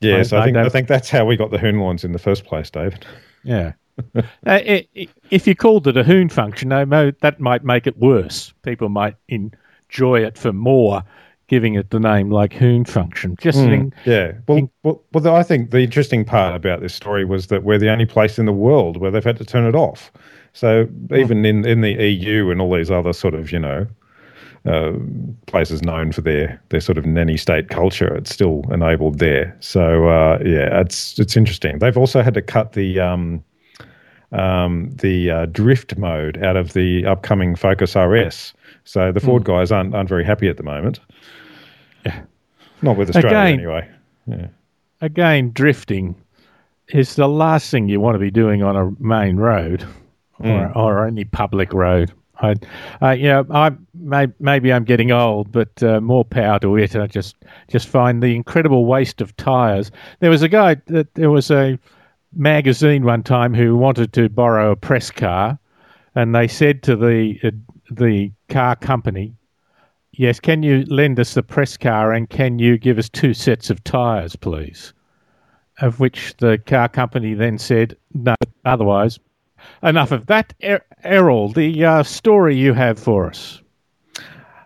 Yes, 0.00 0.32
I- 0.32 0.40
I, 0.40 0.44
think 0.44 0.56
I, 0.56 0.68
think 0.68 0.88
that's 0.88 1.10
how 1.10 1.24
we 1.24 1.36
got 1.36 1.50
the 1.50 1.58
Hoonlines 1.58 2.04
in 2.04 2.12
the 2.12 2.18
first 2.18 2.44
place, 2.44 2.70
David. 2.70 3.06
Yeah. 3.44 3.72
uh, 4.16 4.22
i 4.46 4.86
i 4.96 5.08
if 5.30 5.46
you 5.46 5.54
called 5.54 5.86
it 5.86 5.96
a 5.96 6.02
hoon 6.02 6.28
function, 6.28 6.70
that 6.70 7.36
might 7.38 7.64
make 7.64 7.86
it 7.86 7.98
worse. 7.98 8.52
People 8.62 8.88
might 8.88 9.16
enjoy 9.28 10.24
it 10.24 10.38
for 10.38 10.52
more, 10.52 11.02
giving 11.48 11.74
it 11.74 11.90
the 11.90 12.00
name 12.00 12.30
like 12.30 12.52
hoon 12.54 12.84
function. 12.84 13.36
Just 13.40 13.58
in, 13.58 13.92
Yeah. 14.06 14.32
Well, 14.48 14.70
well, 14.82 15.02
well, 15.12 15.36
I 15.36 15.42
think 15.42 15.70
the 15.70 15.80
interesting 15.80 16.24
part 16.24 16.56
about 16.56 16.80
this 16.80 16.94
story 16.94 17.24
was 17.24 17.48
that 17.48 17.62
we're 17.62 17.78
the 17.78 17.90
only 17.90 18.06
place 18.06 18.38
in 18.38 18.46
the 18.46 18.52
world 18.52 18.96
where 18.96 19.10
they've 19.10 19.22
had 19.22 19.36
to 19.38 19.44
turn 19.44 19.66
it 19.66 19.74
off. 19.74 20.10
So 20.52 20.88
even 21.14 21.44
in, 21.44 21.64
in 21.64 21.80
the 21.80 21.92
EU 21.92 22.50
and 22.50 22.60
all 22.60 22.74
these 22.74 22.90
other 22.90 23.12
sort 23.12 23.34
of, 23.34 23.52
you 23.52 23.58
know, 23.58 23.86
uh, 24.66 24.92
places 25.46 25.82
known 25.82 26.12
for 26.12 26.20
their, 26.20 26.60
their 26.68 26.80
sort 26.80 26.98
of 26.98 27.06
nanny 27.06 27.36
state 27.36 27.68
culture, 27.68 28.14
it's 28.14 28.30
still 28.30 28.64
enabled 28.70 29.18
there. 29.18 29.56
So 29.60 30.08
uh, 30.08 30.38
yeah, 30.44 30.80
it's 30.80 31.18
it's 31.18 31.36
interesting. 31.36 31.78
They've 31.78 31.96
also 31.96 32.22
had 32.22 32.34
to 32.34 32.42
cut 32.42 32.72
the 32.72 33.00
um, 33.00 33.42
um, 34.32 34.90
the 35.00 35.30
uh, 35.30 35.46
drift 35.46 35.96
mode 35.96 36.42
out 36.42 36.56
of 36.56 36.74
the 36.74 37.06
upcoming 37.06 37.56
Focus 37.56 37.96
RS. 37.96 38.52
So 38.84 39.12
the 39.12 39.20
Ford 39.20 39.44
guys 39.44 39.72
aren't 39.72 39.94
aren't 39.94 40.08
very 40.08 40.24
happy 40.24 40.48
at 40.48 40.56
the 40.56 40.62
moment. 40.62 41.00
Yeah, 42.04 42.20
not 42.82 42.96
with 42.96 43.08
Australia 43.08 43.38
Again- 43.38 43.60
anyway. 43.60 43.88
Yeah. 44.26 44.46
again, 45.00 45.50
drifting 45.52 46.14
is 46.88 47.16
the 47.16 47.28
last 47.28 47.70
thing 47.70 47.88
you 47.88 48.00
want 48.00 48.14
to 48.14 48.18
be 48.18 48.30
doing 48.30 48.62
on 48.62 48.76
a 48.76 49.02
main 49.02 49.36
road 49.36 49.84
or, 50.44 50.76
or 50.76 51.06
any 51.06 51.24
public 51.24 51.72
road. 51.72 52.12
I, 52.42 52.54
uh, 53.02 53.10
you 53.10 53.24
know, 53.24 53.46
I 53.50 53.72
may, 53.94 54.28
maybe 54.38 54.72
I'm 54.72 54.84
getting 54.84 55.12
old, 55.12 55.52
but 55.52 55.82
uh, 55.82 56.00
more 56.00 56.24
power 56.24 56.58
to 56.60 56.76
it. 56.76 56.96
I 56.96 57.06
just 57.06 57.36
just 57.68 57.88
find 57.88 58.22
the 58.22 58.34
incredible 58.34 58.86
waste 58.86 59.20
of 59.20 59.36
tires. 59.36 59.90
There 60.20 60.30
was 60.30 60.42
a 60.42 60.48
guy 60.48 60.76
that 60.86 61.14
there 61.14 61.30
was 61.30 61.50
a 61.50 61.78
magazine 62.34 63.04
one 63.04 63.22
time 63.22 63.54
who 63.54 63.76
wanted 63.76 64.12
to 64.14 64.28
borrow 64.28 64.72
a 64.72 64.76
press 64.76 65.10
car, 65.10 65.58
and 66.14 66.34
they 66.34 66.48
said 66.48 66.82
to 66.84 66.96
the 66.96 67.38
uh, 67.44 67.50
the 67.90 68.32
car 68.48 68.76
company, 68.76 69.34
"Yes, 70.12 70.40
can 70.40 70.62
you 70.62 70.84
lend 70.86 71.20
us 71.20 71.34
the 71.34 71.42
press 71.42 71.76
car, 71.76 72.12
and 72.12 72.30
can 72.30 72.58
you 72.58 72.78
give 72.78 72.98
us 72.98 73.08
two 73.08 73.34
sets 73.34 73.70
of 73.70 73.84
tires, 73.84 74.36
please?" 74.36 74.94
Of 75.80 76.00
which 76.00 76.36
the 76.38 76.58
car 76.58 76.88
company 76.88 77.34
then 77.34 77.58
said, 77.58 77.96
"No, 78.14 78.34
otherwise." 78.64 79.18
Enough 79.82 80.12
of 80.12 80.26
that, 80.26 80.52
er- 80.62 80.84
Errol. 81.04 81.48
The 81.52 81.84
uh, 81.84 82.02
story 82.02 82.56
you 82.56 82.74
have 82.74 82.98
for 82.98 83.26
us. 83.26 83.60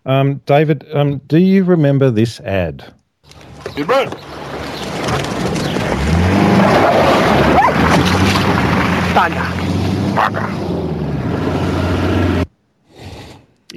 Um, 0.06 0.40
David, 0.46 0.84
um, 0.92 1.18
do 1.26 1.38
you 1.38 1.64
remember 1.64 2.10
this 2.10 2.40
ad? 2.40 2.92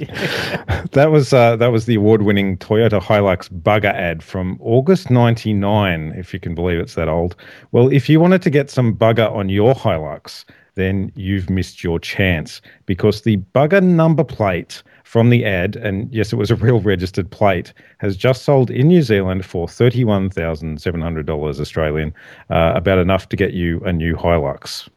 That 0.92 1.10
was 1.10 1.32
uh, 1.32 1.56
that 1.56 1.68
was 1.68 1.84
the 1.86 1.96
award-winning 1.96 2.56
Toyota 2.58 3.00
Hilux 3.00 3.50
bugger 3.50 3.92
ad 3.92 4.22
from 4.22 4.58
August 4.60 5.10
'99, 5.10 6.14
if 6.16 6.32
you 6.32 6.40
can 6.40 6.54
believe 6.54 6.78
it's 6.78 6.94
that 6.94 7.08
old. 7.08 7.36
Well, 7.72 7.92
if 7.92 8.08
you 8.08 8.20
wanted 8.20 8.42
to 8.42 8.50
get 8.50 8.70
some 8.70 8.94
bugger 8.96 9.30
on 9.30 9.48
your 9.48 9.74
Hilux, 9.74 10.44
then 10.76 11.12
you've 11.14 11.50
missed 11.50 11.84
your 11.84 11.98
chance 11.98 12.62
because 12.86 13.22
the 13.22 13.36
bugger 13.54 13.82
number 13.82 14.24
plate 14.24 14.82
from 15.04 15.30
the 15.30 15.44
ad, 15.44 15.76
and 15.76 16.12
yes, 16.12 16.32
it 16.32 16.36
was 16.36 16.50
a 16.50 16.56
real 16.56 16.80
registered 16.80 17.30
plate, 17.30 17.72
has 17.98 18.16
just 18.16 18.44
sold 18.44 18.70
in 18.70 18.88
New 18.88 19.02
Zealand 19.02 19.44
for 19.44 19.68
thirty-one 19.68 20.30
thousand 20.30 20.80
seven 20.80 21.00
hundred 21.00 21.26
dollars 21.26 21.60
Australian, 21.60 22.14
uh, 22.50 22.72
about 22.74 22.98
enough 22.98 23.28
to 23.28 23.36
get 23.36 23.52
you 23.52 23.80
a 23.80 23.92
new 23.92 24.14
Hilux. 24.14 24.88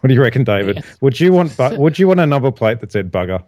What 0.00 0.08
do 0.08 0.14
you 0.14 0.22
reckon, 0.22 0.44
David? 0.44 0.84
Would 1.00 1.20
you 1.20 1.32
want 1.32 1.56
bu- 1.56 1.76
Would 1.78 1.98
you 1.98 2.08
want 2.08 2.20
a 2.20 2.26
number 2.26 2.50
plate 2.50 2.80
that 2.80 2.92
said 2.92 3.10
bugger? 3.10 3.42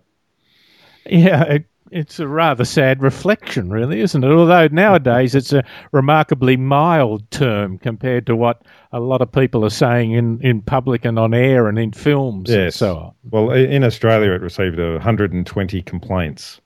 Yeah, 1.09 1.42
it, 1.45 1.64
it's 1.90 2.19
a 2.19 2.27
rather 2.27 2.64
sad 2.64 3.03
reflection, 3.03 3.71
really, 3.71 4.01
isn't 4.01 4.25
it? 4.25 4.31
Although 4.31 4.69
nowadays 4.69 5.35
it's 5.35 5.53
a 5.53 5.64
remarkably 5.92 6.57
mild 6.57 7.31
term 7.31 7.79
compared 7.79 8.27
to 8.27 8.37
what 8.37 8.62
a 8.92 9.01
lot 9.01 9.23
of 9.23 9.31
people 9.31 9.64
are 9.64 9.71
saying 9.71 10.12
in, 10.12 10.40
in 10.42 10.62
public 10.62 11.05
and 11.05 11.19
on 11.19 11.35
air 11.35 11.69
and 11.69 11.79
in 11.79 11.92
films 11.92 12.51
and 12.64 12.75
so 12.75 12.97
on. 12.97 13.12
Well, 13.31 13.51
in 13.51 13.85
Australia, 13.85 14.33
it 14.33 14.42
received 14.42 14.79
120 14.79 15.83
complaints, 15.83 16.61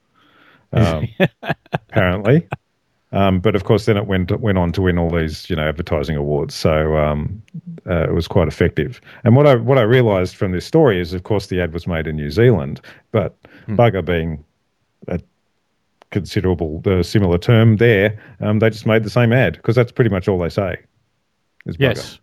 um, 0.72 1.08
apparently. 1.72 2.48
Um, 3.12 3.40
but 3.40 3.56
of 3.56 3.64
course, 3.64 3.86
then 3.86 3.96
it 3.96 4.06
went 4.06 4.30
went 4.40 4.56
on 4.56 4.72
to 4.72 4.82
win 4.82 4.98
all 4.98 5.10
these 5.10 5.50
you 5.50 5.56
know 5.56 5.68
advertising 5.68 6.16
awards. 6.16 6.54
So 6.54 6.96
um, 6.96 7.42
uh, 7.88 8.04
it 8.04 8.14
was 8.14 8.28
quite 8.28 8.46
effective. 8.46 9.00
And 9.24 9.34
what 9.34 9.46
I 9.46 9.56
what 9.56 9.78
I 9.78 9.82
realised 9.82 10.36
from 10.36 10.52
this 10.52 10.64
story 10.64 11.00
is, 11.00 11.12
of 11.12 11.24
course, 11.24 11.48
the 11.48 11.60
ad 11.60 11.72
was 11.72 11.86
made 11.86 12.06
in 12.06 12.16
New 12.16 12.30
Zealand, 12.30 12.80
but 13.10 13.36
hmm. 13.66 13.74
bugger 13.74 14.04
being 14.04 14.44
a 15.08 15.20
considerable 16.10 16.82
uh, 16.86 17.02
similar 17.02 17.38
term 17.38 17.76
there, 17.76 18.18
um, 18.40 18.58
they 18.58 18.70
just 18.70 18.86
made 18.86 19.02
the 19.02 19.10
same 19.10 19.32
ad 19.32 19.54
because 19.54 19.74
that's 19.74 19.92
pretty 19.92 20.10
much 20.10 20.28
all 20.28 20.38
they 20.38 20.48
say. 20.48 20.76
yes. 21.78 22.20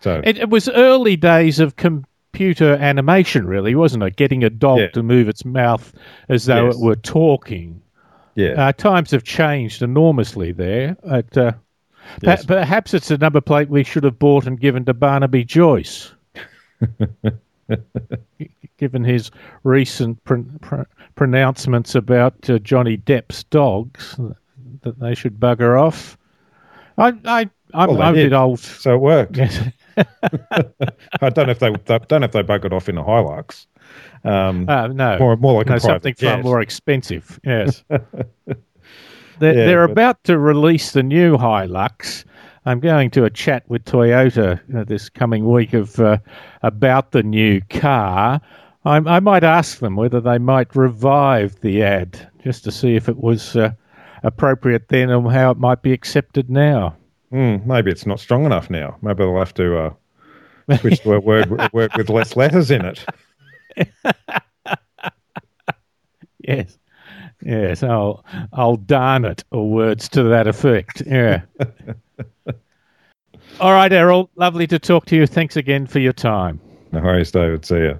So 0.00 0.20
it, 0.24 0.36
it, 0.36 0.50
was 0.50 0.68
early 0.68 1.16
days 1.16 1.60
of 1.60 1.76
computer 1.76 2.74
animation, 2.74 3.46
really, 3.46 3.74
wasn't 3.74 4.02
it? 4.02 4.16
Getting 4.16 4.44
a 4.44 4.50
dog 4.50 4.80
yeah. 4.80 4.88
to 4.88 5.02
move 5.02 5.28
its 5.28 5.44
mouth 5.46 5.94
as 6.28 6.44
though 6.44 6.66
yes. 6.66 6.74
it 6.74 6.80
were 6.80 6.96
talking. 6.96 7.80
Yeah. 8.34 8.68
Uh, 8.68 8.72
times 8.72 9.10
have 9.12 9.24
changed 9.24 9.82
enormously 9.82 10.52
there. 10.52 10.96
At, 11.10 11.36
uh, 11.36 11.52
yes. 12.22 12.44
perhaps 12.44 12.94
it's 12.94 13.10
a 13.10 13.18
number 13.18 13.40
plate 13.40 13.68
we 13.68 13.84
should 13.84 14.04
have 14.04 14.18
bought 14.18 14.46
and 14.46 14.58
given 14.58 14.84
to 14.86 14.94
Barnaby 14.94 15.44
Joyce. 15.44 16.12
given 18.76 19.04
his 19.04 19.30
recent 19.62 20.22
pr- 20.24 20.36
pr- 20.60 20.82
pronouncements 21.14 21.94
about 21.94 22.50
uh, 22.50 22.58
Johnny 22.58 22.96
Depp's 22.96 23.44
dogs, 23.44 24.16
that 24.82 24.98
they 24.98 25.14
should 25.14 25.38
bugger 25.38 25.80
off. 25.80 26.18
I, 26.98 27.14
I, 27.24 27.50
I'm, 27.72 27.90
well, 27.90 28.02
I'm 28.02 28.14
a 28.14 28.16
bit 28.16 28.32
old. 28.32 28.60
So 28.60 28.94
it 28.94 28.98
worked. 28.98 29.38
I 29.96 31.30
don't 31.30 31.46
know 31.46 31.50
if 31.50 31.58
they, 31.60 31.70
don't 31.70 32.10
know 32.10 32.24
if 32.24 32.32
they 32.32 32.42
buggered 32.42 32.72
off 32.72 32.88
in 32.88 32.98
a 32.98 33.04
Hilux. 33.04 33.66
Um, 34.24 34.68
uh, 34.68 34.88
no, 34.88 35.18
more, 35.18 35.36
more 35.36 35.54
like 35.58 35.68
no, 35.68 35.78
something 35.78 36.14
jet. 36.14 36.34
far 36.34 36.42
more 36.42 36.60
expensive. 36.60 37.38
Yes, 37.44 37.84
they're, 37.88 38.56
yeah, 39.40 39.52
they're 39.52 39.84
about 39.84 40.22
to 40.24 40.38
release 40.38 40.92
the 40.92 41.02
new 41.02 41.36
Hilux. 41.36 42.24
I'm 42.66 42.80
going 42.80 43.10
to 43.10 43.24
a 43.24 43.30
chat 43.30 43.62
with 43.68 43.84
Toyota 43.84 44.58
uh, 44.74 44.84
this 44.84 45.10
coming 45.10 45.50
week 45.50 45.74
of 45.74 46.00
uh, 46.00 46.18
about 46.62 47.12
the 47.12 47.22
new 47.22 47.60
car. 47.68 48.40
I, 48.86 48.96
I, 48.96 49.20
might 49.20 49.44
ask 49.44 49.78
them 49.78 49.96
whether 49.96 50.20
they 50.20 50.38
might 50.38 50.74
revive 50.74 51.60
the 51.60 51.82
ad 51.82 52.30
just 52.42 52.64
to 52.64 52.72
see 52.72 52.96
if 52.96 53.08
it 53.08 53.18
was 53.18 53.56
uh, 53.56 53.72
appropriate 54.22 54.88
then 54.88 55.10
and 55.10 55.30
how 55.30 55.50
it 55.50 55.58
might 55.58 55.82
be 55.82 55.92
accepted 55.92 56.50
now. 56.50 56.96
Mm, 57.32 57.66
maybe 57.66 57.90
it's 57.90 58.06
not 58.06 58.20
strong 58.20 58.46
enough 58.46 58.70
now. 58.70 58.96
Maybe 59.02 59.18
they'll 59.18 59.38
have 59.38 59.54
to 59.54 59.78
uh, 59.78 60.76
switch 60.78 61.00
to 61.00 61.14
a 61.14 61.20
word, 61.20 61.50
a 61.58 61.70
word 61.72 61.92
with 61.96 62.08
less 62.08 62.36
letters 62.36 62.70
in 62.70 62.84
it. 62.84 63.04
yes. 66.38 66.78
Yes, 67.42 67.82
I'll, 67.82 68.24
I'll 68.52 68.76
darn 68.76 69.24
it, 69.26 69.44
or 69.50 69.68
words 69.68 70.08
to 70.10 70.22
that 70.24 70.46
effect. 70.46 71.02
Yeah. 71.06 71.42
All 73.60 73.72
right, 73.72 73.92
Errol. 73.92 74.30
Lovely 74.36 74.66
to 74.68 74.78
talk 74.78 75.04
to 75.06 75.16
you. 75.16 75.26
Thanks 75.26 75.56
again 75.56 75.86
for 75.86 75.98
your 75.98 76.14
time. 76.14 76.60
No 76.92 77.00
worries, 77.00 77.30
David. 77.30 77.66
See 77.66 77.76
you. 77.76 77.98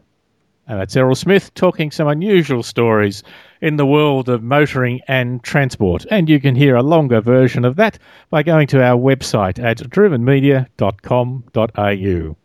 And 0.66 0.80
that's 0.80 0.96
Errol 0.96 1.14
Smith 1.14 1.52
talking 1.54 1.90
some 1.90 2.08
unusual 2.08 2.62
stories 2.62 3.22
in 3.60 3.76
the 3.76 3.84
world 3.84 4.30
of 4.30 4.42
motoring 4.42 5.02
and 5.08 5.42
transport. 5.42 6.06
And 6.10 6.26
you 6.28 6.40
can 6.40 6.54
hear 6.54 6.74
a 6.74 6.82
longer 6.82 7.20
version 7.20 7.66
of 7.66 7.76
that 7.76 7.98
by 8.30 8.42
going 8.42 8.66
to 8.68 8.82
our 8.82 8.98
website 8.98 9.62
at 9.62 9.76
drivenmedia.com.au. 9.78 12.36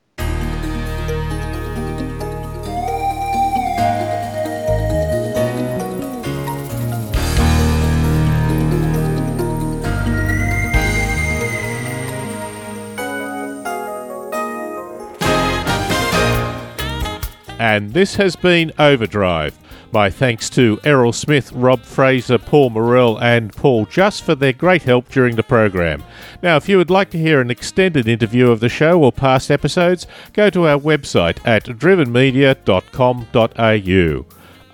And 17.59 17.93
this 17.93 18.15
has 18.15 18.35
been 18.35 18.71
Overdrive. 18.79 19.55
My 19.91 20.09
thanks 20.09 20.49
to 20.51 20.79
Errol 20.83 21.11
Smith, 21.13 21.51
Rob 21.51 21.81
Fraser, 21.81 22.37
Paul 22.37 22.69
Morell, 22.69 23.19
and 23.21 23.51
Paul 23.55 23.85
Just 23.85 24.23
for 24.23 24.35
their 24.35 24.53
great 24.53 24.83
help 24.83 25.09
during 25.09 25.35
the 25.35 25.43
program. 25.43 26.03
Now, 26.43 26.57
if 26.57 26.69
you 26.69 26.77
would 26.77 26.91
like 26.91 27.09
to 27.11 27.17
hear 27.17 27.41
an 27.41 27.51
extended 27.51 28.07
interview 28.07 28.51
of 28.51 28.59
the 28.59 28.69
show 28.69 29.03
or 29.03 29.11
past 29.11 29.51
episodes, 29.51 30.07
go 30.33 30.49
to 30.51 30.67
our 30.67 30.79
website 30.79 31.39
at 31.45 31.65
drivenmedia.com.au. 31.65 34.25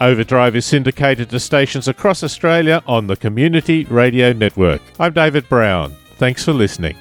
Overdrive 0.02 0.56
is 0.58 0.66
syndicated 0.66 1.30
to 1.30 1.40
stations 1.40 1.88
across 1.88 2.22
Australia 2.22 2.84
on 2.86 3.08
the 3.08 3.16
Community 3.16 3.86
Radio 3.86 4.34
Network. 4.34 4.82
I'm 5.00 5.14
David 5.14 5.48
Brown. 5.48 5.96
Thanks 6.18 6.44
for 6.44 6.52
listening. 6.52 6.98